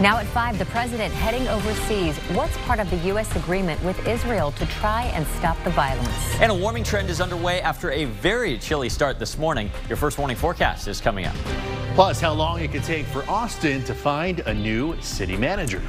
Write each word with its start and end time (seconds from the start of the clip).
Now 0.00 0.18
at 0.18 0.26
5, 0.26 0.58
the 0.58 0.66
president 0.66 1.14
heading 1.14 1.48
overseas. 1.48 2.18
What's 2.36 2.54
part 2.58 2.80
of 2.80 2.90
the 2.90 2.98
U.S. 3.08 3.34
agreement 3.34 3.82
with 3.82 4.06
Israel 4.06 4.52
to 4.52 4.66
try 4.66 5.04
and 5.14 5.26
stop 5.38 5.56
the 5.64 5.70
violence? 5.70 6.34
And 6.38 6.52
a 6.52 6.54
warming 6.54 6.84
trend 6.84 7.08
is 7.08 7.22
underway 7.22 7.62
after 7.62 7.90
a 7.90 8.04
very 8.04 8.58
chilly 8.58 8.90
start 8.90 9.18
this 9.18 9.38
morning. 9.38 9.70
Your 9.88 9.96
first 9.96 10.18
warning 10.18 10.36
forecast 10.36 10.86
is 10.86 11.00
coming 11.00 11.24
up. 11.24 11.34
Plus, 11.94 12.20
how 12.20 12.34
long 12.34 12.60
it 12.60 12.72
could 12.72 12.84
take 12.84 13.06
for 13.06 13.26
Austin 13.26 13.82
to 13.84 13.94
find 13.94 14.40
a 14.40 14.52
new 14.52 15.00
city 15.00 15.34
manager. 15.34 15.80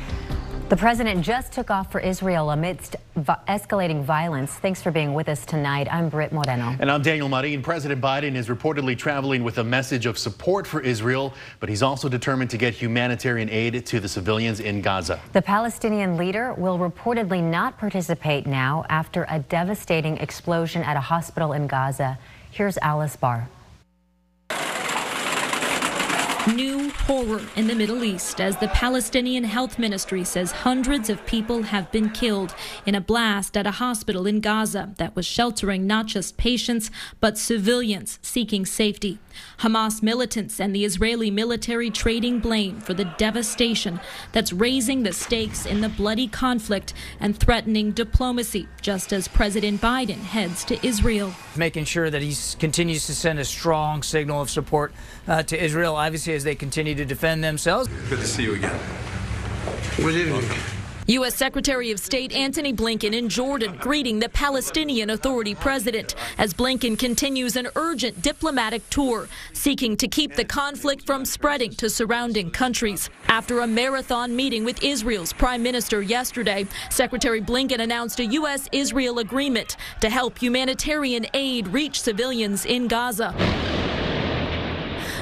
The 0.69 0.75
president 0.75 1.23
just 1.23 1.53
took 1.53 1.71
off 1.71 1.93
for 1.93 2.01
Israel 2.01 2.49
amidst 2.49 2.97
escalating 3.15 4.03
violence. 4.03 4.51
Thanks 4.51 4.81
for 4.81 4.91
being 4.91 5.13
with 5.13 5.29
us 5.29 5.45
tonight. 5.45 5.87
I'm 5.89 6.09
Britt 6.09 6.33
Moreno. 6.33 6.75
And 6.81 6.91
I'm 6.91 7.01
Daniel 7.01 7.29
Marin. 7.29 7.61
President 7.61 8.01
Biden 8.01 8.35
is 8.35 8.49
reportedly 8.49 8.97
traveling 8.97 9.45
with 9.45 9.59
a 9.59 9.63
message 9.63 10.05
of 10.05 10.17
support 10.17 10.67
for 10.67 10.81
Israel, 10.81 11.33
but 11.61 11.69
he's 11.69 11.81
also 11.81 12.09
determined 12.09 12.49
to 12.49 12.57
get 12.57 12.73
humanitarian 12.73 13.49
aid 13.49 13.85
to 13.85 14.01
the 14.01 14.09
civilians 14.09 14.59
in 14.59 14.81
Gaza. 14.81 15.21
The 15.31 15.41
Palestinian 15.41 16.17
leader 16.17 16.53
will 16.55 16.77
reportedly 16.77 17.41
not 17.41 17.77
participate 17.77 18.45
now 18.45 18.85
after 18.89 19.25
a 19.29 19.39
devastating 19.39 20.17
explosion 20.17 20.83
at 20.83 20.97
a 20.97 21.01
hospital 21.01 21.53
in 21.53 21.67
Gaza. 21.67 22.19
Here's 22.51 22.77
Alice 22.79 23.15
Barr. 23.15 23.47
New 26.55 26.89
horror 26.91 27.41
in 27.57 27.67
the 27.67 27.75
Middle 27.75 28.05
East 28.05 28.39
as 28.39 28.55
the 28.55 28.69
Palestinian 28.69 29.43
Health 29.43 29.77
Ministry 29.77 30.23
says 30.23 30.51
hundreds 30.51 31.09
of 31.09 31.25
people 31.25 31.63
have 31.63 31.91
been 31.91 32.09
killed 32.09 32.55
in 32.85 32.95
a 32.95 33.01
blast 33.01 33.57
at 33.57 33.67
a 33.67 33.71
hospital 33.71 34.25
in 34.25 34.39
Gaza 34.39 34.93
that 34.97 35.13
was 35.13 35.25
sheltering 35.25 35.85
not 35.85 36.05
just 36.05 36.37
patients 36.37 36.89
but 37.19 37.37
civilians 37.37 38.17
seeking 38.21 38.65
safety. 38.65 39.19
Hamas 39.59 40.03
militants 40.03 40.59
and 40.59 40.75
the 40.75 40.85
Israeli 40.85 41.31
military 41.31 41.89
trading 41.89 42.39
blame 42.39 42.79
for 42.79 42.93
the 42.93 43.05
devastation 43.17 43.99
that's 44.31 44.53
raising 44.53 45.03
the 45.03 45.13
stakes 45.13 45.65
in 45.65 45.81
the 45.81 45.89
bloody 45.89 46.27
conflict 46.27 46.93
and 47.19 47.37
threatening 47.37 47.91
diplomacy, 47.91 48.67
just 48.81 49.11
as 49.11 49.27
President 49.27 49.81
Biden 49.81 50.19
heads 50.19 50.63
to 50.65 50.85
Israel. 50.85 51.33
Making 51.55 51.85
sure 51.85 52.09
that 52.09 52.21
he 52.21 52.35
continues 52.59 53.05
to 53.07 53.15
send 53.15 53.39
a 53.39 53.45
strong 53.45 54.03
signal 54.03 54.41
of 54.41 54.49
support 54.49 54.93
uh, 55.27 55.43
to 55.43 55.63
Israel, 55.63 55.95
obviously, 55.95 56.33
as 56.33 56.43
they 56.43 56.55
continue 56.55 56.95
to 56.95 57.05
defend 57.05 57.43
themselves. 57.43 57.89
Good 58.09 58.19
to 58.19 58.27
see 58.27 58.43
you 58.43 58.55
again. 58.55 58.79
Good 59.97 60.15
evening. 60.15 60.76
U.S. 61.07 61.35
Secretary 61.35 61.91
of 61.91 62.01
State 62.01 62.33
Antony 62.33 62.73
Blinken 62.73 63.13
in 63.13 63.29
Jordan 63.29 63.77
greeting 63.79 64.19
the 64.19 64.27
Palestinian 64.27 65.11
Authority 65.11 65.55
president 65.55 66.15
as 66.37 66.53
Blinken 66.53 66.99
continues 66.99 67.55
an 67.55 67.69
urgent 67.77 68.21
diplomatic 68.21 68.89
tour 68.89 69.29
seeking 69.53 69.95
to 69.95 70.09
keep 70.09 70.35
the 70.35 70.43
conflict 70.43 71.05
from 71.05 71.23
spreading 71.23 71.71
to 71.75 71.89
surrounding 71.89 72.51
countries. 72.51 73.09
After 73.29 73.61
a 73.61 73.67
marathon 73.67 74.35
meeting 74.35 74.65
with 74.65 74.83
Israel's 74.83 75.31
prime 75.31 75.63
minister 75.63 76.01
yesterday, 76.01 76.67
Secretary 76.89 77.39
Blinken 77.39 77.79
announced 77.79 78.19
a 78.19 78.25
U.S. 78.25 78.67
Israel 78.73 79.19
agreement 79.19 79.77
to 80.01 80.09
help 80.09 80.37
humanitarian 80.37 81.25
aid 81.33 81.69
reach 81.69 82.01
civilians 82.01 82.65
in 82.65 82.89
Gaza 82.89 83.86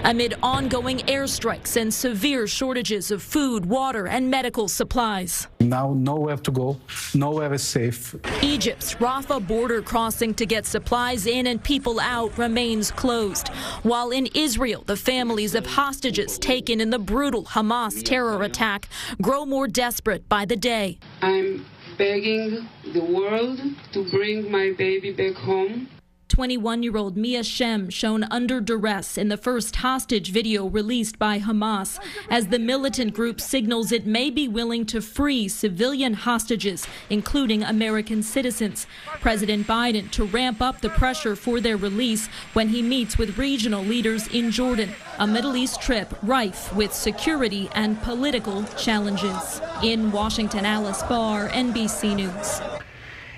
amid 0.05 0.35
ongoing 0.43 0.99
airstrikes 0.99 1.75
and 1.75 1.91
severe 1.93 2.45
shortages 2.45 3.09
of 3.09 3.23
food, 3.23 3.65
water, 3.65 4.07
and 4.07 4.29
medical 4.29 4.67
supplies. 4.67 5.47
Now, 5.59 5.93
nowhere 5.93 6.37
to 6.37 6.51
go, 6.51 6.77
nowhere 7.15 7.53
is 7.53 7.63
safe. 7.63 8.15
Egypt's 8.43 8.93
Rafah 8.95 9.45
border 9.45 9.81
crossing 9.81 10.35
to 10.35 10.45
get 10.45 10.65
supplies 10.67 11.25
in 11.25 11.47
and 11.47 11.61
people 11.61 11.99
out 11.99 12.37
remains 12.37 12.91
closed. 12.91 13.47
While 13.81 14.11
in 14.11 14.27
Israel, 14.35 14.83
the 14.85 14.95
families 14.95 15.55
of 15.55 15.65
hostages 15.65 16.37
taken 16.37 16.79
in 16.79 16.91
the 16.91 16.99
brutal 16.99 17.43
Hamas 17.43 18.03
terror 18.03 18.43
attack 18.43 18.87
grow 19.21 19.43
more 19.45 19.67
desperate 19.67 20.29
by 20.29 20.45
the 20.45 20.55
day. 20.55 20.99
I'm 21.23 21.65
begging 21.97 22.67
the 22.93 23.03
world 23.03 23.59
to 23.93 24.09
bring 24.11 24.51
my 24.51 24.73
baby 24.77 25.11
back 25.11 25.35
home. 25.35 25.89
21 26.27 26.81
year 26.81 26.97
old 26.97 27.15
Mia 27.15 27.43
Shem 27.43 27.89
shown 27.89 28.23
under 28.25 28.59
duress 28.59 29.17
in 29.17 29.27
the 29.27 29.37
first 29.37 29.77
hostage 29.77 30.31
video 30.31 30.65
released 30.65 31.19
by 31.19 31.39
Hamas 31.39 31.99
as 32.29 32.47
the 32.47 32.57
militant 32.57 33.13
group 33.13 33.39
signals 33.39 33.91
it 33.91 34.07
may 34.07 34.29
be 34.29 34.47
willing 34.47 34.85
to 34.87 35.01
free 35.01 35.47
civilian 35.47 36.13
hostages, 36.13 36.87
including 37.09 37.63
American 37.63 38.23
citizens. 38.23 38.87
President 39.21 39.67
Biden 39.67 40.09
to 40.11 40.25
ramp 40.25 40.61
up 40.61 40.81
the 40.81 40.89
pressure 40.89 41.35
for 41.35 41.61
their 41.61 41.77
release 41.77 42.27
when 42.53 42.69
he 42.69 42.81
meets 42.81 43.17
with 43.17 43.37
regional 43.37 43.83
leaders 43.83 44.27
in 44.29 44.49
Jordan, 44.49 44.89
a 45.19 45.27
Middle 45.27 45.55
East 45.55 45.81
trip 45.81 46.13
rife 46.23 46.73
with 46.75 46.93
security 46.93 47.69
and 47.73 48.01
political 48.01 48.63
challenges. 48.77 49.61
In 49.83 50.11
Washington, 50.11 50.65
Alice 50.65 51.03
Barr, 51.03 51.49
NBC 51.49 52.15
News. 52.15 52.74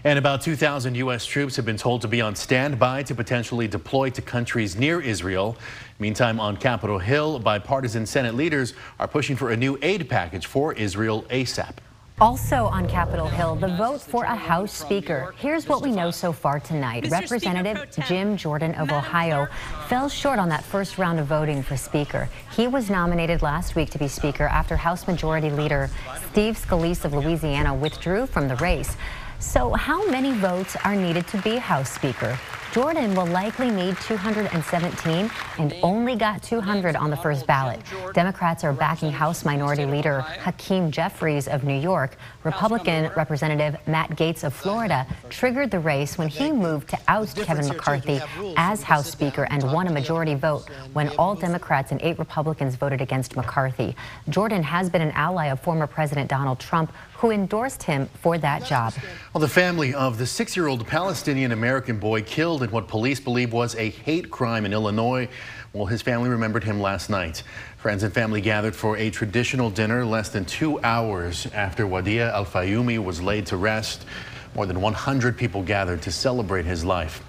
And 0.04 0.20
about 0.20 0.42
2,000 0.42 0.96
U.S. 0.96 1.26
troops 1.26 1.56
have 1.56 1.66
been 1.66 1.78
told 1.78 2.02
to 2.02 2.08
be 2.08 2.22
on 2.22 2.36
standby 2.36 3.04
to 3.04 3.16
potentially 3.16 3.68
deploy 3.68 4.10
to 4.12 4.22
countries 4.22 4.76
near 4.76 5.02
Israel. 5.02 5.58
Meantime, 6.00 6.40
on 6.40 6.58
Capitol 6.58 7.00
Hill, 7.00 7.40
bipartisan 7.40 8.06
Senate 8.06 8.36
leaders 8.36 8.74
are 9.00 9.08
pushing 9.08 9.36
for 9.36 9.52
a 9.52 9.58
new 9.58 9.78
aid 9.82 10.08
package 10.10 10.46
for 10.46 10.74
Israel 10.74 11.24
ASAP. 11.30 11.74
Also 12.20 12.66
on 12.66 12.90
Capitol 12.90 13.28
Hill, 13.28 13.56
the 13.56 13.68
vote 13.68 14.02
for 14.02 14.24
a 14.24 14.36
House 14.36 14.72
Speaker. 14.72 15.36
Here's 15.38 15.68
what 15.68 15.84
we 15.84 15.92
know 15.92 16.10
so 16.10 16.32
far 16.32 16.60
tonight. 16.60 17.08
Representative 17.12 17.88
Jim 18.08 18.36
Jordan 18.36 18.74
of 18.74 18.92
Ohio 18.92 19.48
fell 19.88 20.10
short 20.10 20.40
on 20.40 20.50
that 20.50 20.64
first 20.64 20.98
round 20.98 21.20
of 21.20 21.28
voting 21.28 21.62
for 21.62 21.78
Speaker. 21.78 22.28
He 22.56 22.68
was 22.68 22.90
nominated 22.90 23.44
last 23.44 23.76
week 23.76 23.92
to 23.92 24.00
be 24.00 24.08
Speaker 24.08 24.46
after 24.46 24.76
House 24.76 25.06
Majority 25.08 25.52
Leader 25.52 25.92
Steve 26.32 26.58
Scalise 26.58 27.06
of 27.06 27.14
Louisiana 27.14 27.72
withdrew 27.76 28.26
from 28.26 28.48
the 28.48 28.56
race. 28.56 28.98
So 29.40 29.74
how 29.74 30.10
many 30.10 30.34
votes 30.34 30.76
are 30.84 30.96
needed 30.96 31.28
to 31.28 31.38
be 31.42 31.58
House 31.58 31.92
Speaker? 31.92 32.38
Jordan 32.74 33.16
will 33.16 33.26
likely 33.26 33.72
need 33.72 33.98
217 34.02 35.32
and 35.58 35.74
only 35.82 36.16
got 36.16 36.44
200 36.44 36.96
on 36.96 37.10
the 37.10 37.18
first 37.18 37.48
ballot. 37.48 37.80
Democrats 38.14 38.64
are 38.64 38.74
backing 38.74 39.12
House 39.12 39.46
Minority 39.46 39.86
Leader 39.86 40.22
Hakeem 40.22 40.92
Jeffries 40.92 41.48
of 41.48 41.64
New 41.64 41.80
York. 41.80 42.18
Republican 42.44 43.10
Representative 43.16 43.78
Matt 43.88 44.12
Gaetz 44.12 44.44
of 44.44 44.54
Florida 44.54 45.08
triggered 45.30 45.72
the 45.72 45.80
race 45.80 46.18
when 46.18 46.28
he 46.28 46.52
moved 46.52 46.90
to 46.90 47.00
oust 47.08 47.38
Kevin 47.38 47.68
McCarthy 47.68 48.20
as 48.58 48.84
House 48.84 49.10
Speaker 49.10 49.48
and 49.50 49.64
won 49.72 49.88
a 49.88 49.92
majority 49.92 50.36
vote 50.36 50.70
when 50.94 51.10
all 51.18 51.36
Democrats 51.36 51.92
and 51.92 52.02
eight 52.02 52.20
Republicans 52.20 52.76
voted 52.76 53.02
against 53.02 53.36
McCarthy. 53.36 53.96
Jordan 54.30 54.62
has 54.62 54.90
been 54.90 55.02
an 55.02 55.12
ally 55.12 55.48
of 55.48 55.60
former 55.62 55.88
President 55.88 56.30
Donald 56.30 56.60
Trump, 56.60 56.92
who 57.18 57.32
endorsed 57.32 57.84
him 57.84 58.08
for 58.22 58.38
that 58.38 58.64
job. 58.64 58.94
Well, 59.34 59.42
the 59.42 59.48
family 59.48 59.94
of 59.94 60.18
the 60.18 60.26
six-year-old 60.26 60.86
Palestinian 60.86 61.52
American 61.52 61.98
boy 61.98 62.22
killed 62.22 62.62
in 62.62 62.70
what 62.70 62.88
police 62.88 63.20
believe 63.20 63.54
was 63.54 63.76
a 63.76 63.90
hate 63.90 64.30
crime 64.30 64.66
in 64.66 64.74
Illinois. 64.74 65.28
Well, 65.74 65.88
his 65.88 66.02
family 66.02 66.30
remembered 66.30 66.64
him 66.64 66.80
last 66.80 67.10
night. 67.10 67.44
Friends 67.78 68.04
and 68.04 68.14
family 68.14 68.40
gathered 68.40 68.76
for 68.76 68.98
a 68.98 69.10
traditional 69.10 69.70
dinner 69.70 70.06
less 70.06 70.30
than 70.30 70.46
two 70.46 70.80
hours 70.82 71.48
after 71.54 71.86
Wadea 71.86 72.32
Al 72.32 72.46
Fayumi 72.46 73.04
was 73.04 73.22
laid 73.22 73.48
to 73.48 73.58
rest. 73.58 74.06
More 74.54 74.66
than 74.66 74.80
100 74.80 75.38
people 75.38 75.64
gathered 75.64 76.02
to 76.04 76.12
celebrate 76.12 76.66
his 76.66 76.86
life. 76.86 77.24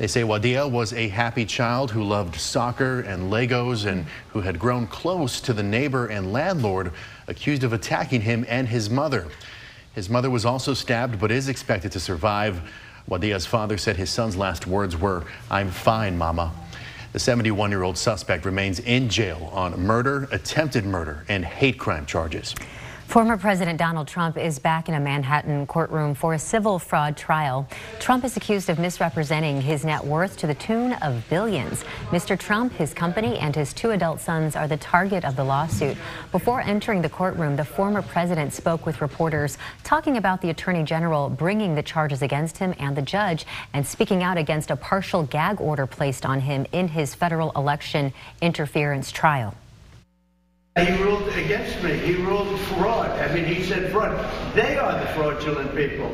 They 0.00 0.06
say 0.06 0.22
Wadea 0.22 0.66
was 0.66 0.94
a 0.94 1.08
happy 1.08 1.44
child 1.44 1.90
who 1.90 2.02
loved 2.02 2.34
soccer 2.34 3.00
and 3.00 3.30
Legos 3.30 3.84
and 3.84 4.06
who 4.30 4.40
had 4.40 4.58
grown 4.58 4.86
close 4.86 5.42
to 5.42 5.52
the 5.52 5.62
neighbor 5.62 6.06
and 6.06 6.32
landlord 6.32 6.92
accused 7.28 7.64
of 7.64 7.74
attacking 7.74 8.22
him 8.22 8.46
and 8.48 8.66
his 8.66 8.88
mother. 8.88 9.28
His 9.94 10.08
mother 10.08 10.30
was 10.30 10.46
also 10.46 10.72
stabbed 10.72 11.20
but 11.20 11.30
is 11.30 11.50
expected 11.50 11.92
to 11.92 12.00
survive. 12.00 12.62
Wadea's 13.10 13.44
father 13.44 13.76
said 13.76 13.98
his 13.98 14.08
son's 14.08 14.38
last 14.38 14.66
words 14.66 14.96
were, 14.96 15.24
I'm 15.50 15.70
fine, 15.70 16.16
mama. 16.16 16.50
The 17.12 17.18
71-year-old 17.18 17.98
suspect 17.98 18.46
remains 18.46 18.78
in 18.78 19.10
jail 19.10 19.50
on 19.52 19.78
murder, 19.78 20.30
attempted 20.32 20.86
murder, 20.86 21.26
and 21.28 21.44
hate 21.44 21.78
crime 21.78 22.06
charges. 22.06 22.54
Former 23.10 23.36
President 23.36 23.76
Donald 23.76 24.06
Trump 24.06 24.38
is 24.38 24.60
back 24.60 24.88
in 24.88 24.94
a 24.94 25.00
Manhattan 25.00 25.66
courtroom 25.66 26.14
for 26.14 26.34
a 26.34 26.38
civil 26.38 26.78
fraud 26.78 27.16
trial. 27.16 27.68
Trump 27.98 28.24
is 28.24 28.36
accused 28.36 28.70
of 28.70 28.78
misrepresenting 28.78 29.60
his 29.60 29.84
net 29.84 30.04
worth 30.04 30.36
to 30.36 30.46
the 30.46 30.54
tune 30.54 30.92
of 30.92 31.28
billions. 31.28 31.82
Mr. 32.10 32.38
Trump, 32.38 32.72
his 32.74 32.94
company, 32.94 33.36
and 33.38 33.56
his 33.56 33.72
two 33.72 33.90
adult 33.90 34.20
sons 34.20 34.54
are 34.54 34.68
the 34.68 34.76
target 34.76 35.24
of 35.24 35.34
the 35.34 35.42
lawsuit. 35.42 35.96
Before 36.30 36.60
entering 36.60 37.02
the 37.02 37.08
courtroom, 37.08 37.56
the 37.56 37.64
former 37.64 38.00
president 38.00 38.52
spoke 38.52 38.86
with 38.86 39.00
reporters, 39.00 39.58
talking 39.82 40.16
about 40.16 40.40
the 40.40 40.50
attorney 40.50 40.84
general 40.84 41.28
bringing 41.28 41.74
the 41.74 41.82
charges 41.82 42.22
against 42.22 42.58
him 42.58 42.76
and 42.78 42.96
the 42.96 43.02
judge, 43.02 43.44
and 43.72 43.84
speaking 43.84 44.22
out 44.22 44.38
against 44.38 44.70
a 44.70 44.76
partial 44.76 45.24
gag 45.24 45.60
order 45.60 45.84
placed 45.84 46.24
on 46.24 46.38
him 46.38 46.64
in 46.70 46.86
his 46.86 47.12
federal 47.12 47.50
election 47.56 48.12
interference 48.40 49.10
trial. 49.10 49.56
He 50.86 51.02
ruled 51.02 51.28
against 51.28 51.82
me. 51.82 51.98
He 51.98 52.14
ruled 52.14 52.58
fraud. 52.60 53.10
I 53.10 53.32
mean, 53.34 53.44
he 53.44 53.62
said 53.62 53.92
fraud. 53.92 54.12
They 54.54 54.78
are 54.78 54.98
the 54.98 55.06
fraudulent 55.08 55.74
people 55.74 56.10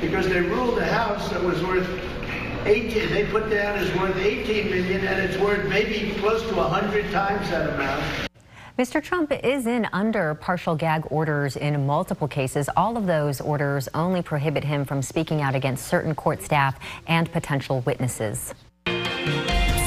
because 0.00 0.28
they 0.28 0.40
ruled 0.40 0.78
a 0.78 0.86
house 0.86 1.30
that 1.30 1.42
was 1.42 1.62
worth 1.62 1.88
18. 2.66 3.10
They 3.10 3.24
put 3.26 3.48
down 3.50 3.78
is 3.78 3.94
worth 3.96 4.16
18 4.16 4.70
million, 4.70 5.06
and 5.06 5.20
it's 5.20 5.40
worth 5.40 5.68
maybe 5.68 6.12
close 6.20 6.42
to 6.48 6.54
100 6.54 7.10
times 7.10 7.48
that 7.50 7.74
amount. 7.74 8.28
Mr. 8.78 9.02
Trump 9.02 9.32
is 9.44 9.66
in 9.66 9.86
under 9.92 10.34
partial 10.34 10.74
gag 10.74 11.06
orders 11.10 11.56
in 11.56 11.86
multiple 11.86 12.26
cases. 12.26 12.68
All 12.76 12.96
of 12.96 13.06
those 13.06 13.40
orders 13.40 13.88
only 13.94 14.22
prohibit 14.22 14.64
him 14.64 14.84
from 14.84 15.02
speaking 15.02 15.42
out 15.42 15.54
against 15.54 15.86
certain 15.86 16.14
court 16.14 16.42
staff 16.42 16.78
and 17.06 17.30
potential 17.30 17.80
witnesses. 17.80 18.54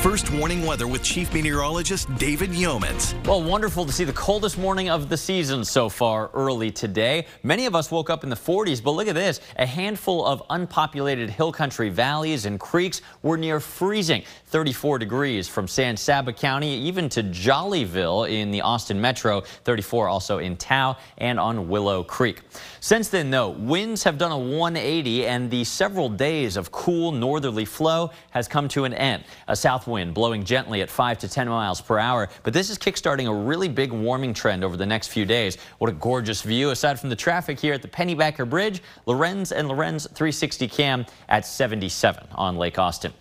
First 0.05 0.31
warning 0.33 0.63
weather 0.67 0.87
with 0.87 1.01
Chief 1.01 1.33
Meteorologist 1.33 2.15
David 2.19 2.51
Yeomans. 2.51 3.15
Well, 3.25 3.41
wonderful 3.41 3.87
to 3.87 3.91
see 3.91 4.03
the 4.03 4.13
coldest 4.13 4.55
morning 4.55 4.87
of 4.87 5.09
the 5.09 5.17
season 5.17 5.65
so 5.65 5.89
far 5.89 6.29
early 6.35 6.69
today. 6.69 7.25
Many 7.41 7.65
of 7.65 7.73
us 7.73 7.89
woke 7.89 8.11
up 8.11 8.23
in 8.23 8.29
the 8.29 8.35
40s, 8.35 8.83
but 8.83 8.91
look 8.91 9.07
at 9.07 9.15
this. 9.15 9.39
A 9.55 9.65
handful 9.65 10.23
of 10.23 10.43
unpopulated 10.51 11.31
hill 11.31 11.51
country 11.51 11.89
valleys 11.89 12.45
and 12.45 12.59
creeks 12.59 13.01
were 13.23 13.35
near 13.35 13.59
freezing. 13.59 14.21
34 14.45 14.99
degrees 14.99 15.47
from 15.47 15.67
San 15.67 15.97
Saba 15.97 16.31
County, 16.31 16.75
even 16.81 17.09
to 17.09 17.23
Jollyville 17.23 18.29
in 18.29 18.51
the 18.51 18.61
Austin 18.61 19.01
Metro. 19.01 19.41
34 19.63 20.07
also 20.07 20.37
in 20.37 20.55
Taos 20.55 20.97
and 21.17 21.39
on 21.39 21.67
Willow 21.67 22.03
Creek. 22.03 22.41
Since 22.85 23.07
then, 23.07 23.31
though, 23.31 23.49
winds 23.49 24.03
have 24.03 24.19
done 24.19 24.31
a 24.31 24.37
180 24.37 25.25
and 25.25 25.49
the 25.49 25.63
several 25.63 26.07
days 26.07 26.55
of 26.55 26.71
cool 26.71 27.11
northerly 27.11 27.65
flow 27.65 28.11
has 28.29 28.47
come 28.47 28.67
to 28.67 28.83
an 28.83 28.93
end. 28.93 29.23
A 29.47 29.55
south 29.55 29.87
wind 29.87 30.13
blowing 30.13 30.43
gently 30.43 30.83
at 30.83 30.91
5 30.91 31.17
to 31.17 31.27
10 31.27 31.49
miles 31.49 31.81
per 31.81 31.97
hour, 31.97 32.29
but 32.43 32.53
this 32.53 32.69
is 32.69 32.77
kickstarting 32.77 33.27
a 33.27 33.33
really 33.33 33.67
big 33.67 33.91
warming 33.91 34.35
trend 34.35 34.63
over 34.63 34.77
the 34.77 34.85
next 34.85 35.07
few 35.07 35.25
days. 35.25 35.57
What 35.79 35.89
a 35.89 35.93
gorgeous 35.93 36.43
view 36.43 36.69
aside 36.69 36.99
from 36.99 37.09
the 37.09 37.15
traffic 37.15 37.59
here 37.59 37.73
at 37.73 37.81
the 37.81 37.87
Pennybacker 37.87 38.47
Bridge, 38.47 38.83
Lorenz 39.07 39.51
and 39.51 39.67
Lorenz 39.67 40.05
360 40.05 40.67
cam 40.67 41.07
at 41.27 41.43
77 41.47 42.27
on 42.35 42.55
Lake 42.55 42.77
Austin. 42.77 43.13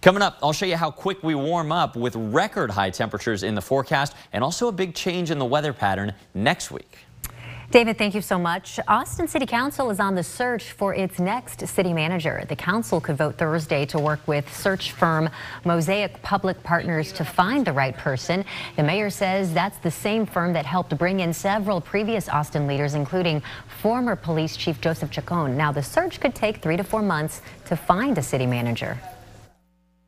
Coming 0.00 0.22
up, 0.22 0.38
I'll 0.42 0.54
show 0.54 0.64
you 0.64 0.78
how 0.78 0.90
quick 0.90 1.22
we 1.22 1.34
warm 1.34 1.72
up 1.72 1.94
with 1.94 2.16
record 2.16 2.70
high 2.70 2.88
temperatures 2.88 3.42
in 3.42 3.54
the 3.54 3.60
forecast 3.60 4.14
and 4.32 4.42
also 4.42 4.68
a 4.68 4.72
big 4.72 4.94
change 4.94 5.30
in 5.30 5.38
the 5.38 5.44
weather 5.44 5.74
pattern 5.74 6.14
next 6.32 6.70
week. 6.70 7.00
David, 7.70 7.98
thank 7.98 8.16
you 8.16 8.20
so 8.20 8.36
much. 8.36 8.80
Austin 8.88 9.28
City 9.28 9.46
Council 9.46 9.90
is 9.90 10.00
on 10.00 10.16
the 10.16 10.24
search 10.24 10.72
for 10.72 10.92
its 10.92 11.20
next 11.20 11.68
city 11.68 11.92
manager. 11.92 12.42
The 12.48 12.56
council 12.56 13.00
could 13.00 13.16
vote 13.16 13.38
Thursday 13.38 13.86
to 13.86 13.98
work 14.00 14.26
with 14.26 14.52
search 14.52 14.90
firm 14.90 15.30
Mosaic 15.64 16.20
Public 16.20 16.60
Partners 16.64 17.12
to 17.12 17.24
find 17.24 17.64
the 17.64 17.72
right 17.72 17.96
person. 17.96 18.44
The 18.74 18.82
mayor 18.82 19.08
says 19.08 19.54
that's 19.54 19.78
the 19.78 19.90
same 19.90 20.26
firm 20.26 20.52
that 20.54 20.66
helped 20.66 20.98
bring 20.98 21.20
in 21.20 21.32
several 21.32 21.80
previous 21.80 22.28
Austin 22.28 22.66
leaders, 22.66 22.94
including 22.94 23.40
former 23.80 24.16
police 24.16 24.56
chief 24.56 24.80
Joseph 24.80 25.12
Chacon. 25.12 25.56
Now, 25.56 25.70
the 25.70 25.82
search 25.84 26.18
could 26.18 26.34
take 26.34 26.60
three 26.62 26.76
to 26.76 26.82
four 26.82 27.02
months 27.02 27.40
to 27.66 27.76
find 27.76 28.18
a 28.18 28.22
city 28.22 28.46
manager. 28.46 28.98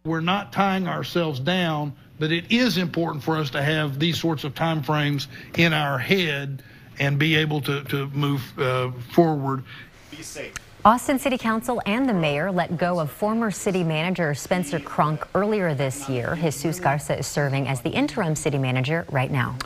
We're 0.04 0.20
not 0.20 0.52
tying 0.52 0.88
ourselves 0.88 1.38
down, 1.38 1.92
but 2.18 2.32
it 2.32 2.50
is 2.50 2.76
important 2.76 3.22
for 3.22 3.36
us 3.36 3.50
to 3.50 3.62
have 3.62 4.00
these 4.00 4.18
sorts 4.18 4.42
of 4.42 4.56
time 4.56 4.82
frames 4.82 5.28
in 5.54 5.72
our 5.72 5.96
head 5.96 6.64
and 7.02 7.18
be 7.18 7.34
able 7.34 7.60
to, 7.60 7.82
to 7.84 8.06
move 8.08 8.40
uh, 8.58 8.92
forward. 9.12 9.64
Be 10.12 10.22
safe. 10.22 10.54
Austin 10.84 11.18
City 11.18 11.36
Council 11.36 11.82
and 11.84 12.08
the 12.08 12.14
mayor 12.14 12.50
let 12.50 12.76
go 12.76 13.00
of 13.00 13.10
former 13.10 13.50
city 13.50 13.82
manager 13.84 14.34
Spencer 14.34 14.78
Cronk 14.78 15.26
earlier 15.34 15.74
this 15.74 16.08
year. 16.08 16.36
Jesus 16.40 16.78
Garza 16.78 17.18
is 17.18 17.26
serving 17.26 17.66
as 17.68 17.80
the 17.80 17.90
interim 17.90 18.36
city 18.36 18.58
manager 18.58 19.04
right 19.10 19.30
now. 19.30 19.56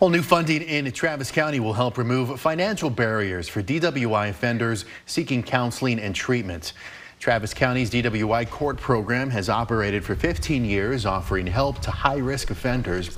Well, 0.00 0.10
new 0.10 0.22
funding 0.22 0.62
in 0.62 0.90
Travis 0.92 1.30
County 1.30 1.60
will 1.60 1.74
help 1.74 1.96
remove 1.96 2.38
financial 2.40 2.90
barriers 2.90 3.48
for 3.48 3.62
DWI 3.62 4.30
offenders 4.30 4.84
seeking 5.06 5.42
counseling 5.42 5.98
and 5.98 6.14
treatment. 6.14 6.74
Travis 7.22 7.54
County's 7.54 7.88
DWI 7.88 8.50
court 8.50 8.76
program 8.78 9.30
has 9.30 9.48
operated 9.48 10.04
for 10.04 10.16
15 10.16 10.64
years, 10.64 11.06
offering 11.06 11.46
help 11.46 11.80
to 11.82 11.90
high-risk 11.90 12.50
offenders. 12.50 13.16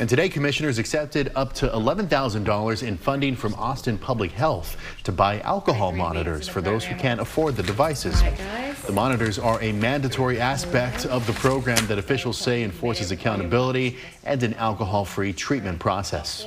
And 0.00 0.08
today, 0.08 0.28
commissioners 0.28 0.78
accepted 0.78 1.30
up 1.36 1.52
to 1.54 1.68
$11,000 1.68 2.82
in 2.86 2.96
funding 2.96 3.36
from 3.36 3.54
Austin 3.54 3.96
Public 3.96 4.32
Health 4.32 4.76
to 5.04 5.12
buy 5.12 5.38
alcohol 5.40 5.92
monitors 5.92 6.48
for 6.48 6.60
those 6.60 6.84
who 6.84 6.96
can't 6.96 7.20
afford 7.20 7.54
the 7.54 7.62
devices. 7.62 8.20
The 8.86 8.92
monitors 8.92 9.38
are 9.38 9.62
a 9.62 9.72
mandatory 9.72 10.40
aspect 10.40 11.06
of 11.06 11.26
the 11.28 11.32
program 11.34 11.86
that 11.86 11.98
officials 11.98 12.38
say 12.38 12.64
enforces 12.64 13.12
accountability 13.12 13.96
and 14.24 14.42
an 14.42 14.54
alcohol-free 14.54 15.34
treatment 15.34 15.78
process. 15.78 16.46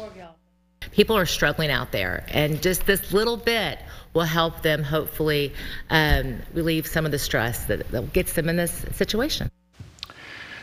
People 0.92 1.16
are 1.16 1.26
struggling 1.26 1.72
out 1.72 1.92
there, 1.92 2.26
and 2.30 2.62
just 2.62 2.86
this 2.86 3.14
little 3.14 3.38
bit 3.38 3.80
will 4.14 4.24
help 4.24 4.62
them 4.62 4.84
hopefully 4.84 5.54
um, 5.90 6.40
relieve 6.54 6.86
some 6.86 7.06
of 7.06 7.12
the 7.12 7.20
stress 7.20 7.66
that, 7.66 7.90
that 7.92 8.12
gets 8.14 8.34
them 8.34 8.50
in 8.50 8.58
this 8.58 8.86
situation. 8.94 9.50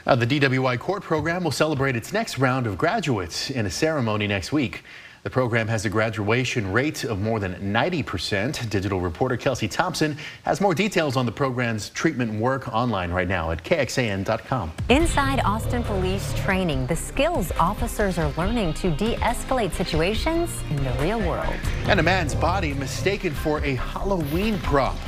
Uh, 0.06 0.15
the 0.15 0.27
DWI 0.27 0.79
court 0.79 1.03
program 1.03 1.45
will 1.45 1.51
celebrate 1.51 1.97
its 1.97 2.12
next 2.12 2.39
round 2.39 2.67
of 2.67 2.77
graduates 2.77 3.49
in 3.49 3.65
a 3.65 3.71
ceremony 3.71 4.27
next 4.27 4.53
week. 4.53 4.85
The 5.23 5.31
program 5.31 5.67
has 5.69 5.87
a 5.87 5.89
graduation 5.89 6.71
rate 6.71 7.05
of 7.05 7.23
more 7.23 7.41
than 7.41 7.55
90%. 7.73 8.69
Digital 8.69 9.01
reporter 9.01 9.39
Kelsey 9.39 9.67
Thompson 9.67 10.19
has 10.43 10.61
more 10.61 10.75
details 10.75 11.17
on 11.17 11.25
the 11.25 11.33
program's 11.33 11.89
treatment 11.89 12.39
work 12.39 12.69
online 12.75 13.11
right 13.11 13.27
now 13.27 13.51
at 13.51 13.65
KXAN.com. 13.65 14.71
Inside 14.91 15.41
Austin 15.47 15.83
Police 15.83 16.35
Training, 16.35 16.87
the 16.87 16.97
skills 16.97 17.50
officers 17.59 18.19
are 18.19 18.31
learning 18.37 18.75
to 18.75 18.91
de-escalate 18.91 19.73
situations 19.73 20.50
in 20.69 20.85
the 20.85 20.93
real 21.00 21.21
world. 21.21 21.55
And 21.87 21.99
a 21.99 22.03
man's 22.03 22.35
body 22.35 22.75
mistaken 22.75 23.33
for 23.33 23.65
a 23.65 23.77
Halloween 23.77 24.59
prop. 24.59 24.99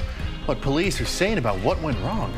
What 0.46 0.62
police 0.62 0.99
are 1.02 1.04
saying 1.04 1.37
about 1.37 1.58
what 1.60 1.78
went 1.82 1.99
wrong. 1.99 2.32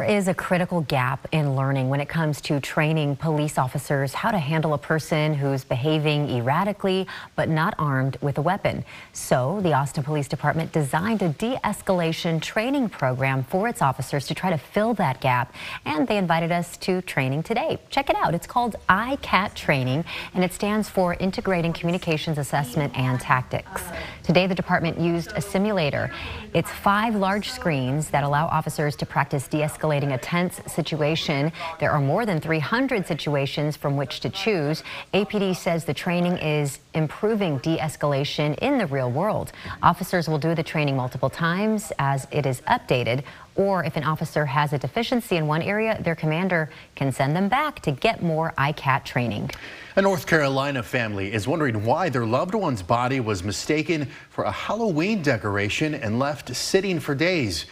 There 0.00 0.16
is 0.16 0.28
a 0.28 0.34
critical 0.34 0.80
gap 0.80 1.28
in 1.30 1.54
learning 1.56 1.90
when 1.90 2.00
it 2.00 2.08
comes 2.08 2.40
to 2.42 2.58
training 2.58 3.16
police 3.16 3.58
officers 3.58 4.14
how 4.14 4.30
to 4.30 4.38
handle 4.38 4.72
a 4.72 4.78
person 4.78 5.34
who's 5.34 5.62
behaving 5.62 6.30
erratically 6.30 7.06
but 7.36 7.50
not 7.50 7.74
armed 7.78 8.16
with 8.22 8.38
a 8.38 8.40
weapon. 8.40 8.82
So 9.12 9.60
the 9.60 9.74
Austin 9.74 10.02
Police 10.02 10.26
Department 10.26 10.72
designed 10.72 11.20
a 11.20 11.28
de-escalation 11.28 12.40
training 12.40 12.88
program 12.88 13.44
for 13.44 13.68
its 13.68 13.82
officers 13.82 14.26
to 14.28 14.34
try 14.34 14.48
to 14.48 14.56
fill 14.56 14.94
that 14.94 15.20
gap. 15.20 15.54
And 15.84 16.08
they 16.08 16.16
invited 16.16 16.50
us 16.50 16.78
to 16.78 17.02
training 17.02 17.42
today. 17.42 17.78
Check 17.90 18.08
it 18.08 18.16
out. 18.16 18.34
It's 18.34 18.46
called 18.46 18.76
ICAT 18.88 19.52
training 19.52 20.06
and 20.32 20.42
it 20.42 20.54
stands 20.54 20.88
for 20.88 21.12
Integrating 21.16 21.74
Communications 21.74 22.38
Assessment 22.38 22.96
and 22.96 23.20
Tactics. 23.20 23.82
Today 24.22 24.46
the 24.46 24.54
department 24.54 24.98
used 24.98 25.32
a 25.36 25.42
simulator. 25.42 26.10
It's 26.54 26.70
five 26.70 27.14
large 27.14 27.50
screens 27.50 28.08
that 28.10 28.24
allow 28.24 28.46
officers 28.46 28.96
to 28.96 29.04
practice 29.04 29.46
de-escalation 29.46 29.89
escalating 29.90 30.14
a 30.14 30.18
tense 30.18 30.60
situation. 30.66 31.52
There 31.78 31.90
are 31.90 32.00
more 32.00 32.26
than 32.26 32.40
300 32.40 33.06
situations 33.06 33.76
from 33.76 33.96
which 33.96 34.20
to 34.20 34.30
choose. 34.30 34.82
APD 35.12 35.56
says 35.56 35.84
the 35.84 35.94
training 35.94 36.38
is 36.38 36.78
improving 36.94 37.58
de-escalation 37.58 38.56
in 38.58 38.78
the 38.78 38.86
real 38.86 39.10
world. 39.10 39.52
Officers 39.82 40.28
will 40.28 40.38
do 40.38 40.54
the 40.54 40.62
training 40.62 40.96
multiple 40.96 41.30
times 41.30 41.92
as 41.98 42.26
it 42.30 42.46
is 42.46 42.60
updated 42.62 43.22
or 43.56 43.84
if 43.84 43.96
an 43.96 44.04
officer 44.04 44.46
has 44.46 44.72
a 44.72 44.78
deficiency 44.78 45.36
in 45.36 45.46
one 45.46 45.60
area, 45.60 46.00
their 46.02 46.14
commander 46.14 46.70
can 46.94 47.12
send 47.12 47.36
them 47.36 47.48
back 47.48 47.80
to 47.80 47.90
get 47.90 48.22
more 48.22 48.54
ICAT 48.56 49.04
training. 49.04 49.50
A 49.96 50.02
North 50.02 50.26
Carolina 50.26 50.82
family 50.82 51.32
is 51.32 51.46
wondering 51.46 51.84
why 51.84 52.08
their 52.08 52.24
loved 52.24 52.54
one's 52.54 52.82
body 52.82 53.20
was 53.20 53.42
mistaken 53.42 54.08
for 54.30 54.44
a 54.44 54.50
Halloween 54.50 55.20
decoration 55.20 55.94
and 55.94 56.18
left 56.18 56.54
sitting 56.54 57.00
for 57.00 57.14
days. 57.14 57.66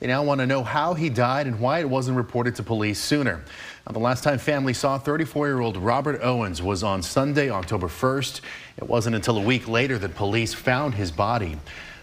They 0.00 0.06
now 0.06 0.22
want 0.22 0.40
to 0.40 0.46
know 0.46 0.62
how 0.62 0.94
he 0.94 1.08
died 1.08 1.46
and 1.46 1.60
why 1.60 1.80
it 1.80 1.88
wasn't 1.88 2.16
reported 2.16 2.56
to 2.56 2.62
police 2.62 3.00
sooner. 3.00 3.44
Now, 3.86 3.92
the 3.92 3.98
last 3.98 4.24
time 4.24 4.38
family 4.38 4.74
saw 4.74 4.98
34-year-old 4.98 5.76
Robert 5.76 6.20
Owens 6.22 6.60
was 6.60 6.82
on 6.82 7.02
Sunday, 7.02 7.50
October 7.50 7.88
1st. 7.88 8.40
It 8.76 8.88
wasn't 8.88 9.16
until 9.16 9.38
a 9.38 9.42
week 9.42 9.68
later 9.68 9.98
that 9.98 10.14
police 10.14 10.52
found 10.52 10.94
his 10.94 11.10
body. 11.10 11.58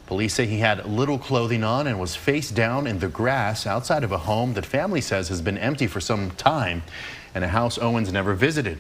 Police 0.08 0.34
say 0.34 0.46
he 0.46 0.60
had 0.60 0.86
little 0.86 1.18
clothing 1.18 1.64
on 1.64 1.88
and 1.88 2.00
was 2.00 2.16
face 2.16 2.52
down 2.52 2.86
in 2.86 3.00
the 3.00 3.08
grass 3.08 3.66
outside 3.66 4.04
of 4.04 4.12
a 4.12 4.18
home 4.18 4.54
that 4.56 4.66
family 4.66 5.00
says 5.00 5.30
has 5.30 5.42
been 5.42 5.58
empty 5.58 5.88
for 5.88 6.02
some 6.02 6.32
time 6.32 6.84
and 7.34 7.44
a 7.44 7.48
house 7.48 7.78
Owens 7.78 8.12
never 8.12 8.34
visited. 8.34 8.80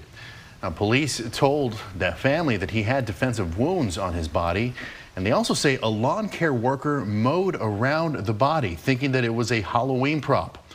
Now, 0.61 0.69
police 0.69 1.21
told 1.31 1.79
that 1.95 2.19
family 2.19 2.57
that 2.57 2.71
he 2.71 2.83
had 2.83 3.05
defensive 3.05 3.57
wounds 3.57 3.97
on 3.97 4.13
his 4.13 4.27
body 4.27 4.73
and 5.15 5.25
they 5.25 5.31
also 5.31 5.53
say 5.53 5.77
a 5.83 5.89
lawn 5.89 6.29
care 6.29 6.53
worker 6.53 7.05
mowed 7.05 7.55
around 7.59 8.25
the 8.25 8.33
body, 8.33 8.75
thinking 8.75 9.11
that 9.11 9.23
it 9.23 9.33
was 9.33 9.51
a 9.51 9.61
Halloween 9.61 10.21
prop. 10.21 10.65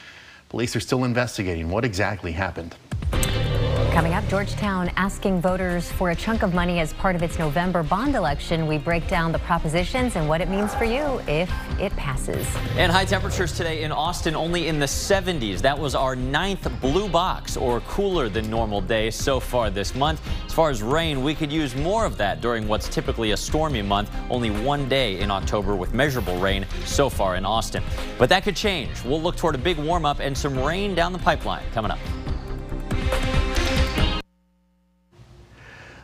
Police 0.50 0.76
are 0.76 0.80
still 0.80 1.04
investigating 1.04 1.70
what 1.70 1.84
exactly 1.84 2.32
happened. 2.32 2.74
Coming 3.96 4.12
up, 4.12 4.28
Georgetown 4.28 4.90
asking 4.96 5.40
voters 5.40 5.90
for 5.90 6.10
a 6.10 6.14
chunk 6.14 6.42
of 6.42 6.52
money 6.52 6.80
as 6.80 6.92
part 6.92 7.16
of 7.16 7.22
its 7.22 7.38
November 7.38 7.82
bond 7.82 8.14
election. 8.14 8.66
We 8.66 8.76
break 8.76 9.08
down 9.08 9.32
the 9.32 9.38
propositions 9.38 10.16
and 10.16 10.28
what 10.28 10.42
it 10.42 10.50
means 10.50 10.74
for 10.74 10.84
you 10.84 11.18
if 11.26 11.50
it 11.80 11.96
passes. 11.96 12.46
And 12.76 12.92
high 12.92 13.06
temperatures 13.06 13.54
today 13.56 13.84
in 13.84 13.92
Austin 13.92 14.36
only 14.36 14.68
in 14.68 14.78
the 14.78 14.84
70s. 14.84 15.62
That 15.62 15.78
was 15.78 15.94
our 15.94 16.14
ninth 16.14 16.70
blue 16.82 17.08
box 17.08 17.56
or 17.56 17.80
cooler 17.80 18.28
than 18.28 18.50
normal 18.50 18.82
day 18.82 19.10
so 19.10 19.40
far 19.40 19.70
this 19.70 19.94
month. 19.94 20.20
As 20.44 20.52
far 20.52 20.68
as 20.68 20.82
rain, 20.82 21.22
we 21.22 21.34
could 21.34 21.50
use 21.50 21.74
more 21.74 22.04
of 22.04 22.18
that 22.18 22.42
during 22.42 22.68
what's 22.68 22.90
typically 22.90 23.30
a 23.30 23.36
stormy 23.36 23.80
month. 23.80 24.10
Only 24.28 24.50
one 24.50 24.90
day 24.90 25.20
in 25.20 25.30
October 25.30 25.74
with 25.74 25.94
measurable 25.94 26.36
rain 26.38 26.66
so 26.84 27.08
far 27.08 27.36
in 27.36 27.46
Austin. 27.46 27.82
But 28.18 28.28
that 28.28 28.42
could 28.42 28.56
change. 28.56 29.02
We'll 29.04 29.22
look 29.22 29.36
toward 29.36 29.54
a 29.54 29.58
big 29.58 29.78
warm 29.78 30.04
up 30.04 30.20
and 30.20 30.36
some 30.36 30.62
rain 30.62 30.94
down 30.94 31.14
the 31.14 31.18
pipeline 31.18 31.64
coming 31.72 31.90
up. 31.90 31.98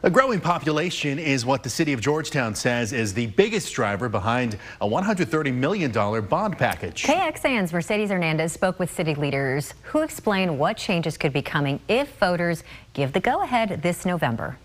A 0.04 0.11
growing 0.11 0.40
population 0.40 1.21
is 1.21 1.47
what 1.47 1.62
the 1.62 1.71
city 1.71 1.92
of 1.92 2.00
Georgetown 2.00 2.56
says 2.56 2.92
is 2.92 3.14
the 3.14 3.28
biggest 3.28 3.73
driver 3.73 4.09
behind 4.09 4.59
a 4.80 4.88
$130 4.88 5.54
million 5.54 5.92
bond 5.92 6.59
package. 6.59 7.04
KXAN's 7.04 7.73
Mercedes 7.73 8.11
Hernandez 8.11 8.52
spoke 8.52 8.80
with 8.80 8.90
city 8.90 9.14
leaders 9.14 9.75
who 9.85 10.00
explain 10.00 10.59
what 10.59 10.76
changes 10.76 11.16
could 11.16 11.32
be 11.32 11.40
coming 11.40 11.78
if 11.87 12.16
voters 12.18 12.64
give 12.94 13.12
the 13.12 13.21
go-ahead 13.21 13.80
this 13.82 14.04
November. 14.04 14.59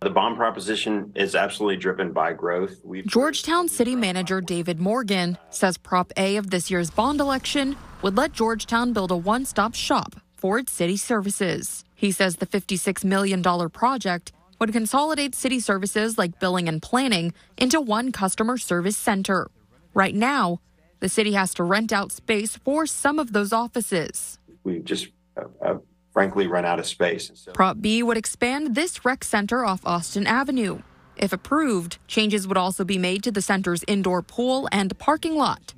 The 0.00 0.10
bond 0.10 0.36
proposition 0.36 1.12
is 1.14 1.36
absolutely 1.36 1.76
driven 1.76 2.10
by 2.10 2.32
growth. 2.32 2.80
We've 2.82 3.06
Georgetown 3.06 3.68
City 3.68 3.94
Manager 3.94 4.40
David 4.40 4.80
Morgan 4.80 5.38
says 5.50 5.78
Prop 5.78 6.12
A 6.16 6.34
of 6.34 6.50
this 6.50 6.68
year's 6.68 6.90
bond 6.90 7.20
election 7.20 7.76
would 8.02 8.16
let 8.16 8.32
Georgetown 8.32 8.92
build 8.92 9.12
a 9.12 9.16
one 9.16 9.44
stop 9.44 9.76
shop 9.76 10.16
for 10.36 10.58
its 10.58 10.72
city 10.72 10.96
services. 10.96 11.84
He 12.02 12.10
says 12.10 12.36
the 12.36 12.48
$56 12.48 13.04
million 13.04 13.44
project 13.70 14.32
would 14.58 14.72
consolidate 14.72 15.36
city 15.36 15.60
services 15.60 16.18
like 16.18 16.40
billing 16.40 16.68
and 16.68 16.82
planning 16.82 17.32
into 17.56 17.80
one 17.80 18.10
customer 18.10 18.58
service 18.58 18.96
center. 18.96 19.48
Right 19.94 20.12
now, 20.12 20.60
the 20.98 21.08
city 21.08 21.34
has 21.34 21.54
to 21.54 21.62
rent 21.62 21.92
out 21.92 22.10
space 22.10 22.56
for 22.56 22.86
some 22.86 23.20
of 23.20 23.32
those 23.32 23.52
offices. 23.52 24.40
We 24.64 24.80
just 24.80 25.10
uh, 25.36 25.44
uh, 25.64 25.78
frankly 26.12 26.48
run 26.48 26.64
out 26.64 26.80
of 26.80 26.86
space. 26.86 27.30
So- 27.34 27.52
Prop 27.52 27.80
B 27.80 28.02
would 28.02 28.16
expand 28.16 28.74
this 28.74 29.04
rec 29.04 29.22
center 29.22 29.64
off 29.64 29.86
Austin 29.86 30.26
Avenue. 30.26 30.82
If 31.16 31.32
approved, 31.32 31.98
changes 32.08 32.48
would 32.48 32.56
also 32.56 32.82
be 32.82 32.98
made 32.98 33.22
to 33.22 33.30
the 33.30 33.42
center's 33.42 33.84
indoor 33.86 34.22
pool 34.22 34.68
and 34.72 34.98
parking 34.98 35.36
lot. 35.36 35.72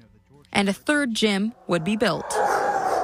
And 0.54 0.70
a 0.70 0.72
third 0.72 1.12
gym 1.12 1.52
would 1.66 1.84
be 1.84 1.96
built. 1.98 2.34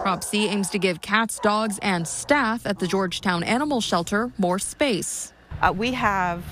Prop 0.01 0.25
C 0.25 0.49
aims 0.49 0.71
to 0.71 0.79
give 0.79 1.03
cats, 1.03 1.39
dogs, 1.39 1.79
and 1.83 2.09
staff 2.09 2.65
at 2.65 2.79
the 2.79 2.87
Georgetown 2.87 3.43
Animal 3.43 3.83
Shelter 3.83 4.33
more 4.39 4.59
space. 4.59 5.35
Uh, 5.61 5.75
we 5.77 5.93
have 5.93 6.43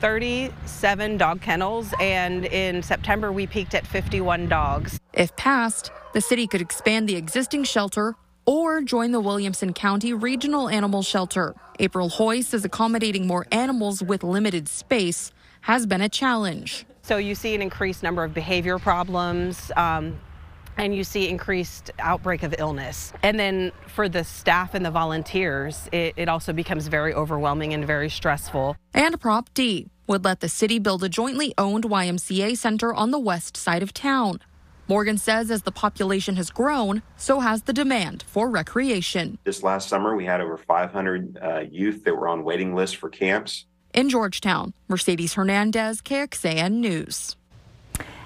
37 0.00 1.16
dog 1.16 1.40
kennels, 1.40 1.94
and 1.98 2.44
in 2.44 2.82
September 2.82 3.32
we 3.32 3.46
peaked 3.46 3.74
at 3.74 3.86
51 3.86 4.48
dogs. 4.48 5.00
If 5.14 5.34
passed, 5.36 5.90
the 6.12 6.20
city 6.20 6.46
could 6.46 6.60
expand 6.60 7.08
the 7.08 7.16
existing 7.16 7.64
shelter 7.64 8.14
or 8.44 8.82
join 8.82 9.12
the 9.12 9.20
Williamson 9.20 9.72
County 9.72 10.12
Regional 10.12 10.68
Animal 10.68 11.02
Shelter. 11.02 11.54
April 11.78 12.10
Hoy 12.10 12.42
says 12.42 12.66
accommodating 12.66 13.26
more 13.26 13.46
animals 13.50 14.02
with 14.02 14.22
limited 14.22 14.68
space 14.68 15.32
has 15.62 15.86
been 15.86 16.02
a 16.02 16.10
challenge. 16.10 16.84
So 17.00 17.16
you 17.16 17.34
see 17.34 17.54
an 17.54 17.62
increased 17.62 18.02
number 18.02 18.22
of 18.22 18.34
behavior 18.34 18.78
problems. 18.78 19.72
Um, 19.78 20.20
and 20.76 20.94
you 20.94 21.04
see 21.04 21.28
increased 21.28 21.90
outbreak 21.98 22.42
of 22.42 22.54
illness. 22.58 23.12
And 23.22 23.38
then 23.38 23.72
for 23.86 24.08
the 24.08 24.24
staff 24.24 24.74
and 24.74 24.84
the 24.84 24.90
volunteers, 24.90 25.88
it, 25.92 26.14
it 26.16 26.28
also 26.28 26.52
becomes 26.52 26.86
very 26.86 27.14
overwhelming 27.14 27.74
and 27.74 27.86
very 27.86 28.08
stressful. 28.08 28.76
And 28.94 29.20
Prop 29.20 29.52
D 29.54 29.88
would 30.06 30.24
let 30.24 30.40
the 30.40 30.48
city 30.48 30.78
build 30.78 31.04
a 31.04 31.08
jointly 31.08 31.54
owned 31.56 31.84
YMCA 31.84 32.56
center 32.56 32.92
on 32.92 33.10
the 33.10 33.18
west 33.18 33.56
side 33.56 33.82
of 33.82 33.94
town. 33.94 34.40
Morgan 34.88 35.18
says 35.18 35.52
as 35.52 35.62
the 35.62 35.70
population 35.70 36.34
has 36.34 36.50
grown, 36.50 37.02
so 37.16 37.38
has 37.38 37.62
the 37.62 37.72
demand 37.72 38.24
for 38.26 38.50
recreation. 38.50 39.38
This 39.44 39.62
last 39.62 39.88
summer, 39.88 40.16
we 40.16 40.24
had 40.24 40.40
over 40.40 40.56
500 40.56 41.38
uh, 41.40 41.60
youth 41.70 42.02
that 42.02 42.16
were 42.16 42.26
on 42.26 42.42
waiting 42.42 42.74
lists 42.74 42.96
for 42.96 43.08
camps. 43.08 43.66
In 43.94 44.08
Georgetown, 44.08 44.74
Mercedes 44.88 45.34
Hernandez, 45.34 46.02
KXAN 46.02 46.72
News. 46.72 47.36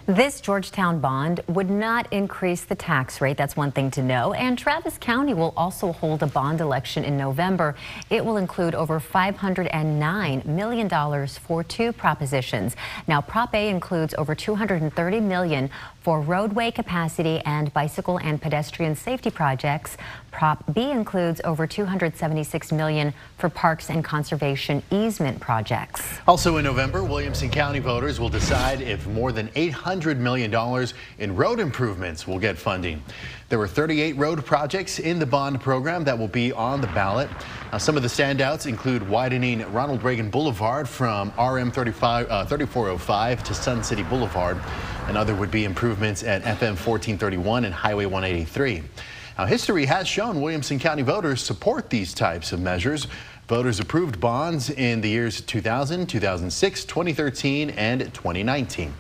This 0.06 0.42
Georgetown 0.42 1.00
bond 1.00 1.40
would 1.46 1.70
not 1.70 2.12
increase 2.12 2.62
the 2.62 2.74
tax 2.74 3.22
rate. 3.22 3.38
That's 3.38 3.56
one 3.56 3.72
thing 3.72 3.90
to 3.92 4.02
know. 4.02 4.34
And 4.34 4.58
Travis 4.58 4.98
County 4.98 5.32
will 5.32 5.54
also 5.56 5.92
hold 5.92 6.22
a 6.22 6.26
bond 6.26 6.60
election 6.60 7.04
in 7.04 7.16
November. 7.16 7.74
It 8.10 8.22
will 8.22 8.36
include 8.36 8.74
over 8.74 9.00
$509 9.00 10.44
million 10.44 11.26
for 11.28 11.64
two 11.64 11.94
propositions. 11.94 12.76
Now, 13.06 13.22
Prop 13.22 13.54
A 13.54 13.70
includes 13.70 14.14
over 14.18 14.34
$230 14.34 15.22
million 15.22 15.70
for 16.04 16.20
roadway 16.20 16.70
capacity 16.70 17.40
and 17.46 17.72
bicycle 17.72 18.18
and 18.18 18.40
pedestrian 18.40 18.94
safety 18.94 19.30
projects. 19.30 19.96
Prop 20.30 20.62
B 20.74 20.90
includes 20.90 21.40
over 21.44 21.66
276 21.66 22.72
million 22.72 23.14
for 23.38 23.48
parks 23.48 23.88
and 23.88 24.04
conservation 24.04 24.82
easement 24.90 25.40
projects. 25.40 26.18
Also 26.28 26.58
in 26.58 26.64
November, 26.64 27.02
Williamson 27.02 27.48
County 27.48 27.78
voters 27.78 28.20
will 28.20 28.28
decide 28.28 28.82
if 28.82 29.06
more 29.06 29.32
than 29.32 29.48
$800 29.48 30.18
million 30.18 30.52
in 31.18 31.34
road 31.34 31.58
improvements 31.58 32.26
will 32.26 32.38
get 32.38 32.58
funding. 32.58 33.02
There 33.48 33.58
were 33.58 33.68
38 33.68 34.16
road 34.16 34.44
projects 34.44 34.98
in 34.98 35.18
the 35.18 35.26
bond 35.26 35.60
program 35.60 36.04
that 36.04 36.18
will 36.18 36.28
be 36.28 36.52
on 36.52 36.80
the 36.80 36.86
ballot. 36.88 37.30
Now, 37.70 37.78
some 37.78 37.96
of 37.96 38.02
the 38.02 38.08
standouts 38.08 38.66
include 38.66 39.08
widening 39.08 39.60
Ronald 39.72 40.02
Reagan 40.02 40.30
Boulevard 40.30 40.88
from 40.88 41.32
RM 41.38 41.70
35, 41.70 42.26
uh, 42.28 42.44
3405 42.46 43.44
to 43.44 43.54
Sun 43.54 43.84
City 43.84 44.02
Boulevard. 44.02 44.58
Another 45.06 45.34
would 45.34 45.50
be 45.50 45.64
improvements 45.94 46.24
at 46.24 46.42
FM 46.42 46.74
1431 46.74 47.66
and 47.66 47.72
Highway 47.72 48.04
183. 48.04 48.82
Now, 49.38 49.46
history 49.46 49.86
has 49.86 50.08
shown 50.08 50.40
Williamson 50.40 50.80
County 50.80 51.02
voters 51.02 51.40
support 51.40 51.88
these 51.88 52.12
types 52.12 52.50
of 52.50 52.58
measures. 52.58 53.06
Voters 53.46 53.78
approved 53.78 54.18
bonds 54.18 54.70
in 54.70 55.00
the 55.00 55.08
years 55.08 55.40
2000, 55.42 56.08
2006, 56.08 56.84
2013, 56.84 57.70
and 57.70 58.12
2019. 58.12 58.92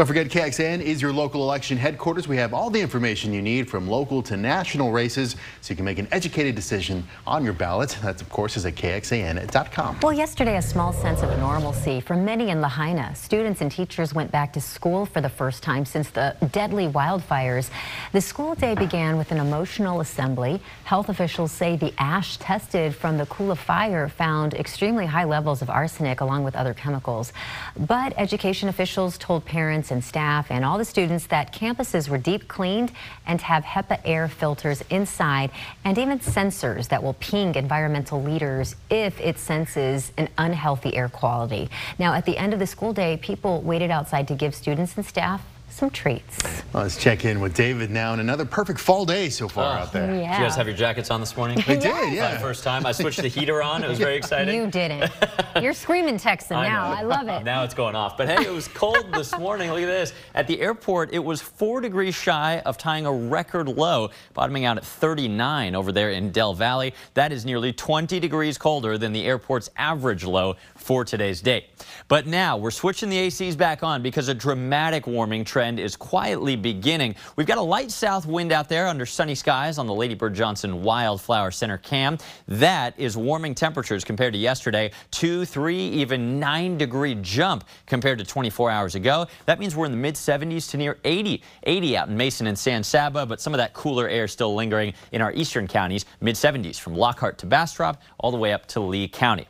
Don't 0.00 0.06
forget, 0.06 0.28
KXAN 0.28 0.80
is 0.80 1.02
your 1.02 1.12
local 1.12 1.42
election 1.42 1.76
headquarters. 1.76 2.26
We 2.26 2.38
have 2.38 2.54
all 2.54 2.70
the 2.70 2.80
information 2.80 3.34
you 3.34 3.42
need 3.42 3.68
from 3.68 3.86
local 3.86 4.22
to 4.22 4.36
national 4.38 4.92
races 4.92 5.36
so 5.60 5.72
you 5.72 5.76
can 5.76 5.84
make 5.84 5.98
an 5.98 6.08
educated 6.10 6.54
decision 6.54 7.06
on 7.26 7.44
your 7.44 7.52
ballot. 7.52 7.98
That, 8.00 8.22
of 8.22 8.30
course, 8.30 8.56
is 8.56 8.64
at 8.64 8.76
KXAN.com. 8.76 9.98
Well, 10.02 10.14
yesterday, 10.14 10.56
a 10.56 10.62
small 10.62 10.94
sense 10.94 11.20
of 11.20 11.28
normalcy 11.38 12.00
for 12.00 12.16
many 12.16 12.48
in 12.48 12.62
Lahaina. 12.62 13.14
Students 13.14 13.60
and 13.60 13.70
teachers 13.70 14.14
went 14.14 14.30
back 14.30 14.54
to 14.54 14.60
school 14.62 15.04
for 15.04 15.20
the 15.20 15.28
first 15.28 15.62
time 15.62 15.84
since 15.84 16.08
the 16.08 16.34
deadly 16.50 16.88
wildfires. 16.88 17.68
The 18.12 18.22
school 18.22 18.54
day 18.54 18.74
began 18.74 19.18
with 19.18 19.32
an 19.32 19.36
emotional 19.36 20.00
assembly. 20.00 20.62
Health 20.84 21.10
officials 21.10 21.52
say 21.52 21.76
the 21.76 21.92
ash 21.98 22.38
tested 22.38 22.94
from 22.94 23.18
the 23.18 23.26
Kula 23.26 23.54
fire 23.54 24.08
found 24.08 24.54
extremely 24.54 25.04
high 25.04 25.24
levels 25.24 25.60
of 25.60 25.68
arsenic 25.68 26.22
along 26.22 26.44
with 26.44 26.56
other 26.56 26.72
chemicals. 26.72 27.34
But 27.76 28.14
education 28.16 28.70
officials 28.70 29.18
told 29.18 29.44
parents 29.44 29.89
and 29.90 30.04
staff 30.04 30.50
and 30.50 30.64
all 30.64 30.78
the 30.78 30.84
students 30.84 31.26
that 31.26 31.52
campuses 31.52 32.08
were 32.08 32.18
deep 32.18 32.48
cleaned 32.48 32.92
and 33.26 33.40
have 33.40 33.64
HEPA 33.64 34.00
air 34.04 34.28
filters 34.28 34.82
inside 34.90 35.50
and 35.84 35.98
even 35.98 36.18
sensors 36.18 36.88
that 36.88 37.02
will 37.02 37.14
ping 37.14 37.54
environmental 37.54 38.22
leaders 38.22 38.76
if 38.90 39.20
it 39.20 39.38
senses 39.38 40.12
an 40.16 40.28
unhealthy 40.38 40.96
air 40.96 41.08
quality. 41.08 41.68
Now, 41.98 42.14
at 42.14 42.24
the 42.24 42.36
end 42.36 42.52
of 42.52 42.58
the 42.58 42.66
school 42.66 42.92
day, 42.92 43.16
people 43.16 43.60
waited 43.62 43.90
outside 43.90 44.28
to 44.28 44.34
give 44.34 44.54
students 44.54 44.96
and 44.96 45.04
staff 45.04 45.42
some 45.70 45.90
treats. 45.90 46.62
Well, 46.72 46.82
let's 46.82 46.96
check 46.96 47.24
in 47.24 47.40
with 47.40 47.54
David 47.54 47.90
now 47.90 48.12
and 48.12 48.20
another 48.20 48.44
perfect 48.44 48.80
fall 48.80 49.04
day 49.04 49.30
so 49.30 49.48
far 49.48 49.78
oh, 49.78 49.82
out 49.82 49.92
there. 49.92 50.06
Yeah. 50.14 50.32
Did 50.32 50.38
you 50.38 50.44
guys 50.44 50.56
have 50.56 50.66
your 50.66 50.76
jackets 50.76 51.10
on 51.10 51.20
this 51.20 51.36
morning? 51.36 51.58
I 51.66 51.76
did, 51.76 52.12
yeah. 52.12 52.34
My 52.34 52.38
first 52.38 52.64
time. 52.64 52.84
I 52.84 52.92
switched 52.92 53.22
the 53.22 53.28
heater 53.28 53.62
on. 53.62 53.84
It 53.84 53.88
was 53.88 53.98
very 53.98 54.16
exciting. 54.18 54.54
You 54.54 54.70
didn't. 54.70 55.10
You're 55.62 55.72
screaming 55.72 56.16
texting 56.16 56.56
I 56.56 56.68
now. 56.68 56.92
I 56.92 57.02
love 57.02 57.28
it. 57.28 57.44
Now 57.44 57.64
it's 57.64 57.74
going 57.74 57.94
off. 57.94 58.16
But 58.16 58.28
hey, 58.28 58.46
it 58.46 58.52
was 58.52 58.68
cold 58.68 59.12
this 59.14 59.36
morning. 59.38 59.70
Look 59.70 59.82
at 59.82 59.86
this. 59.86 60.12
At 60.34 60.46
the 60.46 60.60
airport, 60.60 61.12
it 61.12 61.18
was 61.18 61.40
four 61.40 61.80
degrees 61.80 62.14
shy 62.14 62.60
of 62.66 62.76
tying 62.76 63.06
a 63.06 63.12
record 63.12 63.68
low, 63.68 64.10
bottoming 64.34 64.64
out 64.64 64.76
at 64.76 64.84
39 64.84 65.74
over 65.74 65.92
there 65.92 66.10
in 66.10 66.30
Del 66.30 66.54
Valle. 66.54 66.90
That 67.14 67.32
is 67.32 67.44
nearly 67.44 67.72
20 67.72 68.20
degrees 68.20 68.58
colder 68.58 68.98
than 68.98 69.12
the 69.12 69.24
airport's 69.24 69.70
average 69.76 70.24
low 70.24 70.56
for 70.74 71.04
today's 71.04 71.40
date. 71.40 71.66
But 72.08 72.26
now 72.26 72.56
we're 72.56 72.70
switching 72.70 73.08
the 73.08 73.16
ACs 73.16 73.56
back 73.56 73.82
on 73.82 74.02
because 74.02 74.28
a 74.28 74.34
dramatic 74.34 75.06
warming 75.06 75.44
trend 75.44 75.59
is 75.60 75.96
quietly 75.96 76.56
beginning. 76.56 77.14
We've 77.36 77.46
got 77.46 77.58
a 77.58 77.62
light 77.62 77.90
south 77.90 78.26
wind 78.26 78.50
out 78.50 78.68
there 78.68 78.86
under 78.86 79.04
sunny 79.04 79.34
skies 79.34 79.78
on 79.78 79.86
the 79.86 79.92
Lady 79.94 80.14
Bird 80.14 80.34
Johnson 80.34 80.82
Wildflower 80.82 81.50
Center 81.50 81.76
cam. 81.76 82.18
That 82.48 82.98
is 82.98 83.16
warming 83.16 83.54
temperatures 83.54 84.02
compared 84.02 84.32
to 84.32 84.38
yesterday. 84.38 84.90
Two, 85.10 85.44
three, 85.44 85.78
even 85.78 86.40
nine 86.40 86.78
degree 86.78 87.14
jump 87.16 87.64
compared 87.86 88.18
to 88.18 88.24
24 88.24 88.70
hours 88.70 88.94
ago. 88.94 89.26
That 89.46 89.58
means 89.60 89.76
we're 89.76 89.86
in 89.86 89.92
the 89.92 89.98
mid 89.98 90.14
70s 90.14 90.70
to 90.70 90.76
near 90.76 90.98
80. 91.04 91.42
80 91.64 91.96
out 91.96 92.08
in 92.08 92.16
Mason 92.16 92.46
and 92.46 92.58
San 92.58 92.82
Saba, 92.82 93.26
but 93.26 93.40
some 93.40 93.52
of 93.52 93.58
that 93.58 93.74
cooler 93.74 94.08
air 94.08 94.26
still 94.28 94.54
lingering 94.54 94.94
in 95.12 95.20
our 95.20 95.32
eastern 95.32 95.68
counties. 95.68 96.06
Mid 96.20 96.36
70s 96.36 96.80
from 96.80 96.94
Lockhart 96.94 97.38
to 97.38 97.46
Bastrop 97.46 98.00
all 98.18 98.30
the 98.30 98.38
way 98.38 98.52
up 98.52 98.66
to 98.68 98.80
Lee 98.80 99.08
County. 99.08 99.46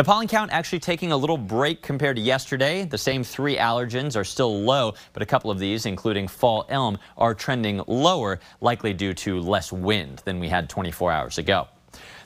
The 0.00 0.04
pollen 0.04 0.28
count 0.28 0.50
actually 0.50 0.78
taking 0.78 1.12
a 1.12 1.16
little 1.18 1.36
break 1.36 1.82
compared 1.82 2.16
to 2.16 2.22
yesterday. 2.22 2.86
The 2.86 2.96
same 2.96 3.22
three 3.22 3.58
allergens 3.58 4.16
are 4.16 4.24
still 4.24 4.62
low, 4.62 4.94
but 5.12 5.22
a 5.22 5.26
couple 5.26 5.50
of 5.50 5.58
these, 5.58 5.84
including 5.84 6.26
fall 6.26 6.64
elm, 6.70 6.96
are 7.18 7.34
trending 7.34 7.82
lower, 7.86 8.40
likely 8.62 8.94
due 8.94 9.12
to 9.12 9.40
less 9.40 9.70
wind 9.70 10.22
than 10.24 10.40
we 10.40 10.48
had 10.48 10.70
24 10.70 11.12
hours 11.12 11.36
ago. 11.36 11.68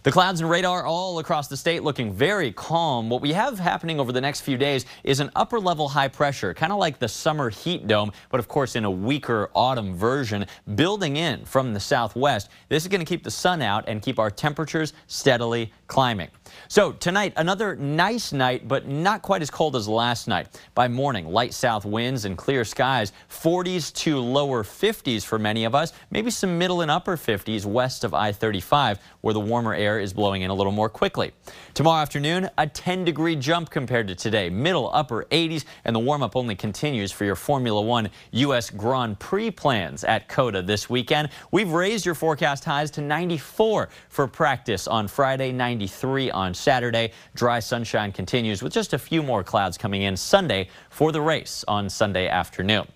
The 0.04 0.12
clouds 0.12 0.42
and 0.42 0.50
radar 0.50 0.84
all 0.84 1.18
across 1.18 1.48
the 1.48 1.56
state 1.56 1.82
looking 1.82 2.12
very 2.12 2.52
calm. 2.52 3.08
What 3.08 3.22
we 3.22 3.32
have 3.32 3.58
happening 3.58 3.98
over 3.98 4.12
the 4.12 4.20
next 4.20 4.42
few 4.42 4.58
days 4.58 4.84
is 5.02 5.18
an 5.18 5.30
upper 5.34 5.58
level 5.58 5.88
high 5.88 6.08
pressure, 6.08 6.52
kind 6.52 6.72
of 6.72 6.78
like 6.78 6.98
the 6.98 7.08
summer 7.08 7.48
heat 7.48 7.86
dome, 7.86 8.12
but 8.28 8.38
of 8.38 8.46
course 8.46 8.76
in 8.76 8.84
a 8.84 8.90
weaker 8.90 9.48
autumn 9.54 9.96
version, 9.96 10.44
building 10.74 11.16
in 11.16 11.46
from 11.46 11.72
the 11.72 11.80
southwest. 11.80 12.50
This 12.68 12.82
is 12.82 12.88
going 12.88 13.00
to 13.00 13.06
keep 13.06 13.24
the 13.24 13.30
sun 13.30 13.62
out 13.62 13.84
and 13.88 14.02
keep 14.02 14.18
our 14.18 14.30
temperatures 14.30 14.92
steadily 15.06 15.72
climbing. 15.86 16.28
So 16.68 16.92
tonight, 16.92 17.32
another 17.36 17.76
nice 17.76 18.32
night, 18.32 18.68
but 18.68 18.88
not 18.88 19.22
quite 19.22 19.42
as 19.42 19.50
cold 19.50 19.76
as 19.76 19.88
last 19.88 20.28
night. 20.28 20.48
By 20.74 20.88
morning, 20.88 21.26
light 21.26 21.52
south 21.54 21.84
winds 21.84 22.24
and 22.24 22.36
clear 22.36 22.64
skies, 22.64 23.12
40s 23.30 23.92
to 23.94 24.18
lower 24.18 24.62
50s 24.62 25.24
for 25.24 25.38
many 25.38 25.64
of 25.64 25.74
us, 25.74 25.92
maybe 26.10 26.30
some 26.30 26.58
middle 26.58 26.80
and 26.80 26.90
upper 26.90 27.16
50s 27.16 27.64
west 27.64 28.04
of 28.04 28.14
I-35, 28.14 28.98
where 29.20 29.34
the 29.34 29.40
warmer 29.40 29.74
air 29.74 29.98
is 29.98 30.12
blowing 30.12 30.42
in 30.42 30.50
a 30.50 30.54
little 30.54 30.72
more 30.72 30.88
quickly. 30.88 31.32
Tomorrow 31.74 32.02
afternoon, 32.02 32.50
a 32.58 32.66
10 32.66 33.04
degree 33.04 33.36
jump 33.36 33.70
compared 33.70 34.08
to 34.08 34.14
today, 34.14 34.48
middle 34.48 34.90
upper 34.92 35.24
80s, 35.30 35.64
and 35.84 35.94
the 35.94 36.00
warm 36.00 36.22
up 36.22 36.36
only 36.36 36.54
continues 36.54 37.12
for 37.12 37.24
your 37.24 37.36
Formula 37.36 37.80
One 37.80 38.10
U.S. 38.32 38.70
Grand 38.70 39.18
Prix 39.18 39.50
plans 39.50 40.04
at 40.04 40.28
COTA 40.28 40.62
this 40.62 40.88
weekend. 40.88 41.28
We've 41.50 41.70
raised 41.70 42.06
your 42.06 42.14
forecast 42.14 42.64
highs 42.64 42.90
to 42.92 43.00
94 43.00 43.88
for 44.08 44.28
practice 44.28 44.86
on 44.86 45.08
Friday, 45.08 45.52
93 45.74 46.30
on 46.30 46.54
Saturday. 46.54 47.10
Dry 47.34 47.58
sunshine 47.58 48.12
continues 48.12 48.62
with 48.62 48.72
just 48.72 48.92
a 48.92 48.98
few 48.98 49.24
more 49.24 49.42
clouds 49.42 49.76
coming 49.76 50.02
in 50.02 50.16
Sunday 50.16 50.68
for 50.88 51.10
the 51.10 51.20
race 51.20 51.64
on 51.66 51.90
Sunday 51.90 52.28
afternoon. 52.28 52.86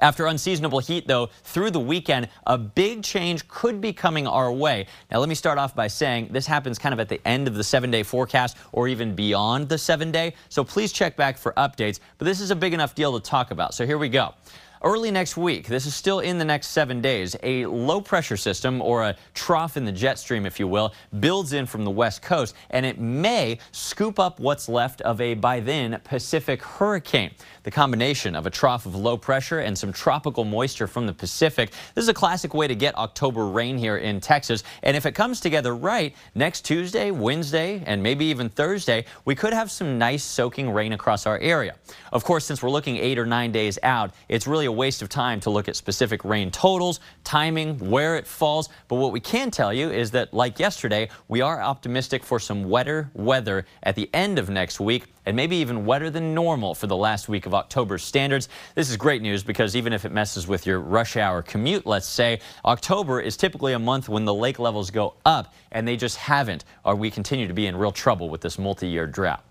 After 0.00 0.26
unseasonable 0.26 0.80
heat, 0.80 1.06
though, 1.06 1.30
through 1.44 1.70
the 1.70 1.80
weekend, 1.80 2.28
a 2.46 2.58
big 2.58 3.02
change 3.02 3.48
could 3.48 3.80
be 3.80 3.94
coming 3.94 4.26
our 4.26 4.52
way. 4.52 4.86
Now, 5.10 5.18
let 5.18 5.30
me 5.30 5.34
start 5.34 5.56
off 5.56 5.74
by 5.74 5.88
saying 5.88 6.28
this 6.30 6.46
happens 6.46 6.78
kind 6.78 6.92
of 6.92 7.00
at 7.00 7.08
the 7.08 7.20
end 7.26 7.48
of 7.48 7.54
the 7.54 7.64
seven-day 7.64 8.02
forecast 8.02 8.58
or 8.72 8.86
even 8.86 9.14
beyond 9.14 9.70
the 9.70 9.78
seven-day, 9.78 10.34
so 10.50 10.62
please 10.62 10.92
check 10.92 11.16
back 11.16 11.38
for 11.38 11.52
updates. 11.54 12.00
But 12.18 12.26
this 12.26 12.40
is 12.40 12.50
a 12.50 12.56
big 12.56 12.74
enough 12.74 12.94
deal 12.94 13.18
to 13.18 13.30
talk 13.30 13.50
about, 13.50 13.72
so 13.72 13.86
here 13.86 13.98
we 13.98 14.10
go. 14.10 14.34
Early 14.82 15.10
next 15.10 15.36
week, 15.36 15.66
this 15.66 15.84
is 15.84 15.94
still 15.94 16.20
in 16.20 16.38
the 16.38 16.44
next 16.46 16.68
seven 16.68 17.02
days, 17.02 17.36
a 17.42 17.66
low 17.66 18.00
pressure 18.00 18.38
system 18.38 18.80
or 18.80 19.02
a 19.02 19.16
trough 19.34 19.76
in 19.76 19.84
the 19.84 19.92
jet 19.92 20.18
stream, 20.18 20.46
if 20.46 20.58
you 20.58 20.66
will, 20.66 20.94
builds 21.18 21.52
in 21.52 21.66
from 21.66 21.84
the 21.84 21.90
west 21.90 22.22
coast 22.22 22.54
and 22.70 22.86
it 22.86 22.98
may 22.98 23.58
scoop 23.72 24.18
up 24.18 24.40
what's 24.40 24.70
left 24.70 25.02
of 25.02 25.20
a 25.20 25.34
by 25.34 25.60
then 25.60 26.00
Pacific 26.02 26.62
hurricane. 26.62 27.30
The 27.64 27.70
combination 27.70 28.34
of 28.34 28.46
a 28.46 28.50
trough 28.50 28.86
of 28.86 28.94
low 28.94 29.18
pressure 29.18 29.58
and 29.58 29.76
some 29.76 29.92
tropical 29.92 30.46
moisture 30.46 30.86
from 30.86 31.06
the 31.06 31.12
Pacific. 31.12 31.72
This 31.94 32.04
is 32.04 32.08
a 32.08 32.14
classic 32.14 32.54
way 32.54 32.66
to 32.66 32.74
get 32.74 32.96
October 32.96 33.48
rain 33.48 33.76
here 33.76 33.98
in 33.98 34.18
Texas. 34.18 34.64
And 34.82 34.96
if 34.96 35.04
it 35.04 35.12
comes 35.12 35.40
together 35.40 35.76
right, 35.76 36.16
next 36.34 36.62
Tuesday, 36.64 37.10
Wednesday, 37.10 37.82
and 37.84 38.02
maybe 38.02 38.24
even 38.24 38.48
Thursday, 38.48 39.04
we 39.26 39.34
could 39.34 39.52
have 39.52 39.70
some 39.70 39.98
nice 39.98 40.24
soaking 40.24 40.70
rain 40.70 40.94
across 40.94 41.26
our 41.26 41.38
area. 41.38 41.74
Of 42.14 42.24
course, 42.24 42.46
since 42.46 42.62
we're 42.62 42.70
looking 42.70 42.96
eight 42.96 43.18
or 43.18 43.26
nine 43.26 43.52
days 43.52 43.78
out, 43.82 44.12
it's 44.30 44.46
really 44.46 44.69
a 44.70 44.72
waste 44.72 45.02
of 45.02 45.08
time 45.08 45.40
to 45.40 45.50
look 45.50 45.68
at 45.68 45.76
specific 45.76 46.24
rain 46.24 46.50
totals, 46.50 47.00
timing, 47.24 47.76
where 47.90 48.16
it 48.16 48.26
falls. 48.26 48.68
But 48.88 48.96
what 48.96 49.12
we 49.12 49.20
can 49.20 49.50
tell 49.50 49.74
you 49.74 49.90
is 49.90 50.12
that, 50.12 50.32
like 50.32 50.58
yesterday, 50.58 51.10
we 51.28 51.40
are 51.40 51.60
optimistic 51.60 52.24
for 52.24 52.38
some 52.38 52.70
wetter 52.70 53.10
weather 53.12 53.66
at 53.82 53.96
the 53.96 54.08
end 54.14 54.38
of 54.38 54.48
next 54.48 54.80
week 54.80 55.06
and 55.26 55.36
maybe 55.36 55.56
even 55.56 55.84
wetter 55.84 56.08
than 56.08 56.34
normal 56.34 56.74
for 56.74 56.86
the 56.86 56.96
last 56.96 57.28
week 57.28 57.46
of 57.46 57.54
October 57.54 57.98
standards. 57.98 58.48
This 58.74 58.88
is 58.88 58.96
great 58.96 59.20
news 59.20 59.42
because 59.42 59.76
even 59.76 59.92
if 59.92 60.04
it 60.04 60.12
messes 60.12 60.46
with 60.46 60.66
your 60.66 60.78
rush 60.80 61.16
hour 61.16 61.42
commute, 61.42 61.84
let's 61.84 62.08
say, 62.08 62.40
October 62.64 63.20
is 63.20 63.36
typically 63.36 63.72
a 63.72 63.78
month 63.78 64.08
when 64.08 64.24
the 64.24 64.34
lake 64.34 64.58
levels 64.58 64.90
go 64.90 65.14
up, 65.26 65.52
and 65.72 65.86
they 65.86 65.96
just 65.96 66.16
haven't, 66.16 66.64
or 66.84 66.94
we 66.94 67.10
continue 67.10 67.46
to 67.46 67.54
be 67.54 67.66
in 67.66 67.76
real 67.76 67.92
trouble 67.92 68.30
with 68.30 68.40
this 68.40 68.58
multi-year 68.58 69.06
drought. 69.06 69.44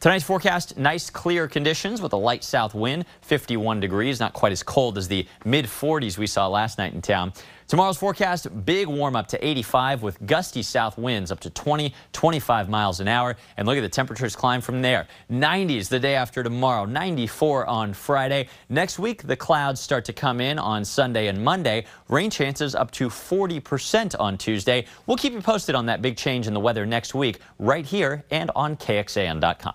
Tonight's 0.00 0.24
forecast, 0.24 0.76
nice 0.76 1.08
clear 1.10 1.48
conditions 1.48 2.02
with 2.02 2.12
a 2.12 2.16
light 2.16 2.44
south 2.44 2.74
wind, 2.74 3.06
51 3.22 3.80
degrees, 3.80 4.20
not 4.20 4.32
quite 4.32 4.52
as 4.52 4.62
cold 4.62 4.98
as 4.98 5.08
the 5.08 5.26
mid 5.44 5.66
40s 5.66 6.18
we 6.18 6.26
saw 6.26 6.46
last 6.46 6.78
night 6.78 6.92
in 6.92 7.00
town. 7.00 7.32
Tomorrow's 7.66 7.96
forecast, 7.96 8.66
big 8.66 8.88
warm 8.88 9.16
up 9.16 9.26
to 9.28 9.46
85 9.46 10.02
with 10.02 10.24
gusty 10.26 10.62
south 10.62 10.98
winds 10.98 11.32
up 11.32 11.40
to 11.40 11.50
20, 11.50 11.94
25 12.12 12.68
miles 12.68 13.00
an 13.00 13.08
hour. 13.08 13.36
And 13.56 13.66
look 13.66 13.78
at 13.78 13.80
the 13.80 13.88
temperatures 13.88 14.36
climb 14.36 14.60
from 14.60 14.82
there. 14.82 15.06
90s 15.30 15.88
the 15.88 15.98
day 15.98 16.14
after 16.14 16.42
tomorrow, 16.42 16.84
94 16.84 17.66
on 17.66 17.94
Friday. 17.94 18.48
Next 18.68 18.98
week, 18.98 19.22
the 19.22 19.36
clouds 19.36 19.80
start 19.80 20.04
to 20.04 20.12
come 20.12 20.42
in 20.42 20.58
on 20.58 20.84
Sunday 20.84 21.28
and 21.28 21.42
Monday. 21.42 21.86
Rain 22.08 22.28
chances 22.28 22.74
up 22.74 22.90
to 22.92 23.08
40% 23.08 24.14
on 24.20 24.36
Tuesday. 24.36 24.84
We'll 25.06 25.16
keep 25.16 25.32
you 25.32 25.40
posted 25.40 25.74
on 25.74 25.86
that 25.86 26.02
big 26.02 26.18
change 26.18 26.46
in 26.46 26.52
the 26.52 26.60
weather 26.60 26.84
next 26.84 27.14
week 27.14 27.40
right 27.58 27.86
here 27.86 28.24
and 28.30 28.50
on 28.54 28.76
KXAN.com. 28.76 29.74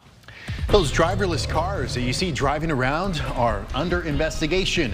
Those 0.68 0.92
driverless 0.92 1.50
cars 1.50 1.96
that 1.96 2.02
you 2.02 2.14
see 2.14 2.32
driving 2.32 2.70
around 2.70 3.22
are 3.34 3.66
under 3.74 4.02
investigation. 4.04 4.94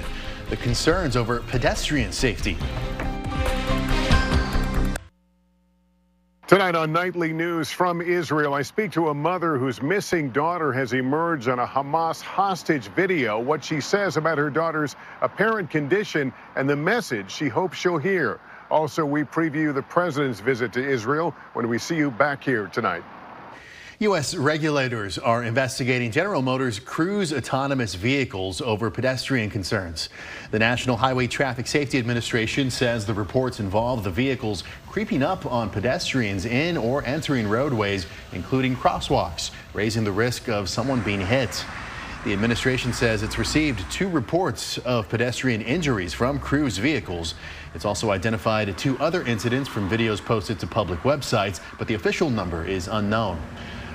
The 0.49 0.57
concerns 0.57 1.17
over 1.17 1.41
pedestrian 1.41 2.11
safety. 2.11 2.57
Tonight 6.47 6.75
on 6.75 6.91
Nightly 6.91 7.33
News 7.33 7.71
from 7.71 8.01
Israel, 8.01 8.53
I 8.53 8.61
speak 8.61 8.91
to 8.91 9.09
a 9.09 9.15
mother 9.15 9.57
whose 9.57 9.81
missing 9.81 10.29
daughter 10.29 10.71
has 10.73 10.93
emerged 10.93 11.47
on 11.47 11.57
a 11.57 11.65
Hamas 11.65 12.21
hostage 12.21 12.85
video. 12.89 13.39
What 13.39 13.63
she 13.63 13.81
says 13.81 14.15
about 14.15 14.37
her 14.37 14.51
daughter's 14.51 14.95
apparent 15.21 15.71
condition 15.71 16.31
and 16.55 16.69
the 16.69 16.75
message 16.75 17.31
she 17.31 17.47
hopes 17.47 17.79
she'll 17.79 17.97
hear. 17.97 18.39
Also, 18.69 19.03
we 19.03 19.23
preview 19.23 19.73
the 19.73 19.81
president's 19.81 20.39
visit 20.39 20.71
to 20.73 20.87
Israel 20.87 21.33
when 21.53 21.67
we 21.67 21.79
see 21.79 21.95
you 21.95 22.11
back 22.11 22.43
here 22.43 22.67
tonight. 22.67 23.03
U.S. 23.99 24.35
regulators 24.35 25.17
are 25.17 25.41
investigating 25.41 26.11
General 26.11 26.41
Motors' 26.41 26.79
Cruise 26.79 27.31
autonomous 27.31 27.95
vehicles 27.95 28.59
over 28.59 28.91
pedestrian 28.91 29.49
concerns. 29.49 30.09
The 30.51 30.59
National 30.59 30.97
Highway 30.97 31.27
Traffic 31.27 31.65
Safety 31.65 31.97
Administration 31.97 32.69
says 32.69 33.05
the 33.05 33.13
reports 33.13 33.61
involve 33.61 34.03
the 34.03 34.11
vehicles 34.11 34.65
creeping 34.89 35.23
up 35.23 35.45
on 35.45 35.69
pedestrians 35.69 36.45
in 36.45 36.75
or 36.75 37.05
entering 37.05 37.47
roadways, 37.47 38.05
including 38.33 38.75
crosswalks, 38.75 39.51
raising 39.73 40.03
the 40.03 40.11
risk 40.11 40.49
of 40.49 40.67
someone 40.67 40.99
being 40.99 41.21
hit. 41.21 41.63
The 42.25 42.33
administration 42.33 42.91
says 42.91 43.23
it's 43.23 43.37
received 43.37 43.89
two 43.89 44.09
reports 44.09 44.77
of 44.79 45.07
pedestrian 45.07 45.61
injuries 45.61 46.13
from 46.13 46.39
Cruise 46.39 46.79
vehicles. 46.79 47.35
It's 47.73 47.85
also 47.85 48.11
identified 48.11 48.77
two 48.77 48.97
other 48.99 49.23
incidents 49.23 49.69
from 49.69 49.89
videos 49.89 50.19
posted 50.19 50.59
to 50.59 50.67
public 50.67 50.99
websites, 51.01 51.61
but 51.77 51.87
the 51.87 51.93
official 51.93 52.29
number 52.29 52.65
is 52.65 52.89
unknown. 52.89 53.39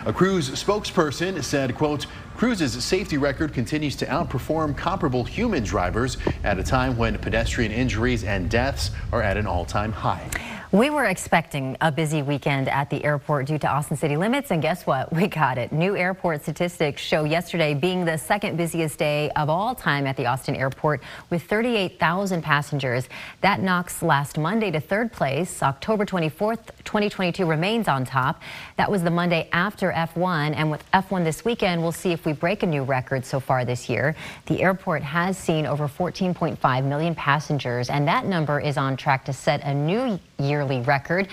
A 0.07 0.13
Cruise 0.15 0.49
spokesperson 0.51 1.45
said, 1.45 1.75
quote, 1.75 2.07
Cruise's 2.35 2.83
safety 2.83 3.19
record 3.19 3.53
continues 3.53 3.97
to 3.97 4.07
outperform 4.07 4.75
comparable 4.75 5.25
human 5.25 5.63
drivers 5.63 6.17
at 6.43 6.59
a 6.59 6.65
time 6.65 6.97
when 6.97 7.19
pedestrian 7.19 7.71
injuries 7.71 8.25
and 8.25 8.49
deaths 8.49 8.93
are 9.13 9.21
at 9.21 9.37
an 9.37 9.47
all-time 9.47 9.93
high. 9.93 10.60
We 10.73 10.89
were 10.89 11.07
expecting 11.07 11.77
a 11.81 11.91
busy 11.91 12.23
weekend 12.23 12.69
at 12.69 12.91
the 12.91 13.05
airport 13.05 13.47
due 13.47 13.59
to 13.59 13.67
Austin 13.69 13.97
city 13.97 14.17
limits, 14.17 14.53
and 14.53 14.63
guess 14.63 14.87
what? 14.87 15.13
We 15.21 15.27
got 15.27 15.59
it. 15.59 15.73
New 15.73 15.97
airport 15.97 16.43
statistics 16.43 17.03
show 17.03 17.25
yesterday 17.25 17.75
being 17.75 18.05
the 18.05 18.17
second 18.17 18.57
busiest 18.57 18.97
day 18.97 19.31
of 19.31 19.51
all 19.51 19.75
time 19.75 20.07
at 20.07 20.17
the 20.17 20.27
Austin 20.27 20.55
airport 20.55 21.03
with 21.29 21.43
38,000 21.43 22.41
passengers. 22.41 23.09
That 23.41 23.61
knocks 23.61 24.01
last 24.01 24.39
Monday 24.39 24.71
to 24.71 24.79
third 24.79 25.11
place. 25.11 25.61
October 25.61 26.07
24th, 26.07 26.61
2022 26.85 27.45
remains 27.45 27.89
on 27.89 28.05
top. 28.05 28.41
That 28.77 28.89
was 28.89 29.03
the 29.03 29.11
Monday 29.11 29.49
after 29.53 29.91
F1, 29.91 30.55
and 30.55 30.71
with 30.71 30.89
F1 30.93 31.25
this 31.25 31.45
weekend, 31.45 31.83
we'll 31.83 31.91
see 31.91 32.13
if 32.13 32.25
we 32.25 32.33
break 32.33 32.63
a 32.63 32.67
new 32.67 32.85
record 32.85 33.25
so 33.25 33.41
far 33.41 33.65
this 33.65 33.89
year. 33.89 34.15
The 34.47 34.63
airport 34.63 35.03
has 35.03 35.37
seen 35.37 35.67
over 35.67 35.89
14.5 35.89 36.85
million 36.85 37.17
passengers, 37.17 37.91
and 37.91 38.07
that 38.07 38.25
number 38.25 38.61
is 38.61 38.77
on 38.77 38.97
track 38.97 39.25
to 39.25 39.33
set 39.33 39.65
a 39.65 39.75
new 39.75 40.21
yearly 40.41 40.81
record. 40.81 41.29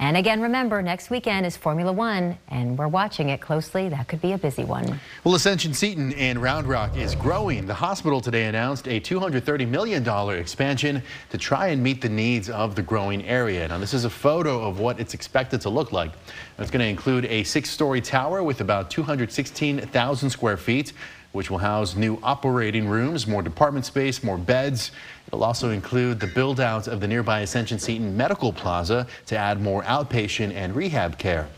And 0.00 0.16
again, 0.16 0.40
remember, 0.40 0.80
next 0.80 1.10
weekend 1.10 1.44
is 1.44 1.58
Formula 1.58 1.92
One, 1.92 2.38
and 2.48 2.78
we're 2.78 2.88
watching 2.88 3.28
it 3.28 3.42
closely. 3.42 3.90
That 3.90 4.08
could 4.08 4.22
be 4.22 4.32
a 4.32 4.38
busy 4.38 4.64
one. 4.64 4.98
Well, 5.24 5.34
Ascension 5.34 5.74
Seton 5.74 6.12
in 6.12 6.38
Round 6.38 6.66
Rock 6.66 6.96
is 6.96 7.14
growing. 7.14 7.66
The 7.66 7.74
hospital 7.74 8.22
today 8.22 8.46
announced 8.46 8.88
a 8.88 8.98
$230 8.98 9.68
million 9.68 10.08
expansion 10.38 11.02
to 11.28 11.36
try 11.36 11.66
and 11.66 11.82
meet 11.82 12.00
the 12.00 12.08
needs 12.08 12.48
of 12.48 12.74
the 12.76 12.82
growing 12.82 13.26
area. 13.26 13.68
Now, 13.68 13.76
this 13.76 13.92
is 13.92 14.06
a 14.06 14.10
photo 14.10 14.66
of 14.66 14.80
what 14.80 14.98
it's 14.98 15.12
expected 15.12 15.60
to 15.60 15.68
look 15.68 15.92
like. 15.92 16.12
It's 16.58 16.70
going 16.70 16.80
to 16.80 16.88
include 16.88 17.26
a 17.26 17.44
six-story 17.44 18.00
tower 18.00 18.42
with 18.42 18.62
about 18.62 18.90
216,000 18.90 20.30
square 20.30 20.56
feet, 20.56 20.94
which 21.32 21.50
will 21.50 21.58
house 21.58 21.94
new 21.94 22.18
operating 22.22 22.88
rooms, 22.88 23.26
more 23.26 23.42
department 23.42 23.84
space, 23.84 24.24
more 24.24 24.38
beds. 24.38 24.92
It'll 25.32 25.44
also 25.44 25.70
include 25.70 26.18
the 26.18 26.26
build 26.26 26.58
out 26.58 26.88
of 26.88 27.00
the 27.00 27.06
nearby 27.06 27.40
Ascension 27.40 27.78
Seton 27.78 28.16
Medical 28.16 28.52
Plaza 28.52 29.06
to 29.26 29.36
add 29.36 29.60
more 29.60 29.82
outpatient 29.84 30.52
and 30.54 30.74
rehab 30.74 31.18
care. 31.18 31.48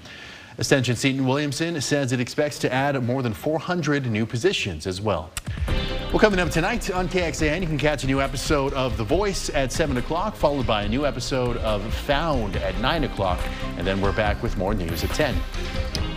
Ascension 0.59 0.95
Seton 0.95 1.27
Williamson 1.27 1.81
says 1.81 2.13
it 2.13 2.21
expects 2.21 2.59
to 2.59 2.73
add 2.73 3.03
more 3.03 3.23
than 3.23 3.33
400 3.33 4.07
new 4.11 4.27
positions 4.27 4.87
as 4.87 5.01
well. 5.01 5.31
Well, 6.13 6.19
coming 6.19 6.41
up 6.41 6.51
tonight 6.51 6.91
on 6.91 7.09
KXAN, 7.09 7.63
you 7.63 7.67
can 7.67 7.79
catch 7.79 8.05
a 8.05 8.07
new 8.07 8.21
episode 8.21 8.75
of 8.75 8.99
The 8.99 9.05
Voice 9.05 9.49
at 9.49 9.73
7 9.73 9.97
o'clock, 9.97 10.37
followed 10.37 10.67
by 10.67 10.83
a 10.83 10.89
new 10.89 11.07
episode 11.07 11.57
of 11.57 11.83
Found 12.05 12.57
at 12.57 12.79
9 12.81 13.05
o'clock. 13.05 13.41
And 13.79 13.87
then 13.87 14.03
we're 14.03 14.13
back 14.13 14.43
with 14.43 14.59
more 14.59 14.75
news 14.75 15.03
at 15.05 15.11
10. 15.11 15.35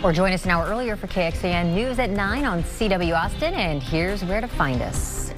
Or 0.04 0.12
join 0.12 0.34
us 0.34 0.44
an 0.44 0.50
hour 0.50 0.66
earlier 0.66 0.96
for 0.96 1.06
KXAN 1.06 1.74
News 1.74 1.98
at 1.98 2.10
9 2.10 2.44
on 2.44 2.62
CW 2.62 3.16
Austin. 3.16 3.54
And 3.54 3.82
here's 3.82 4.22
where 4.22 4.42
to 4.42 4.48
find 4.48 4.82
us. 4.82 5.32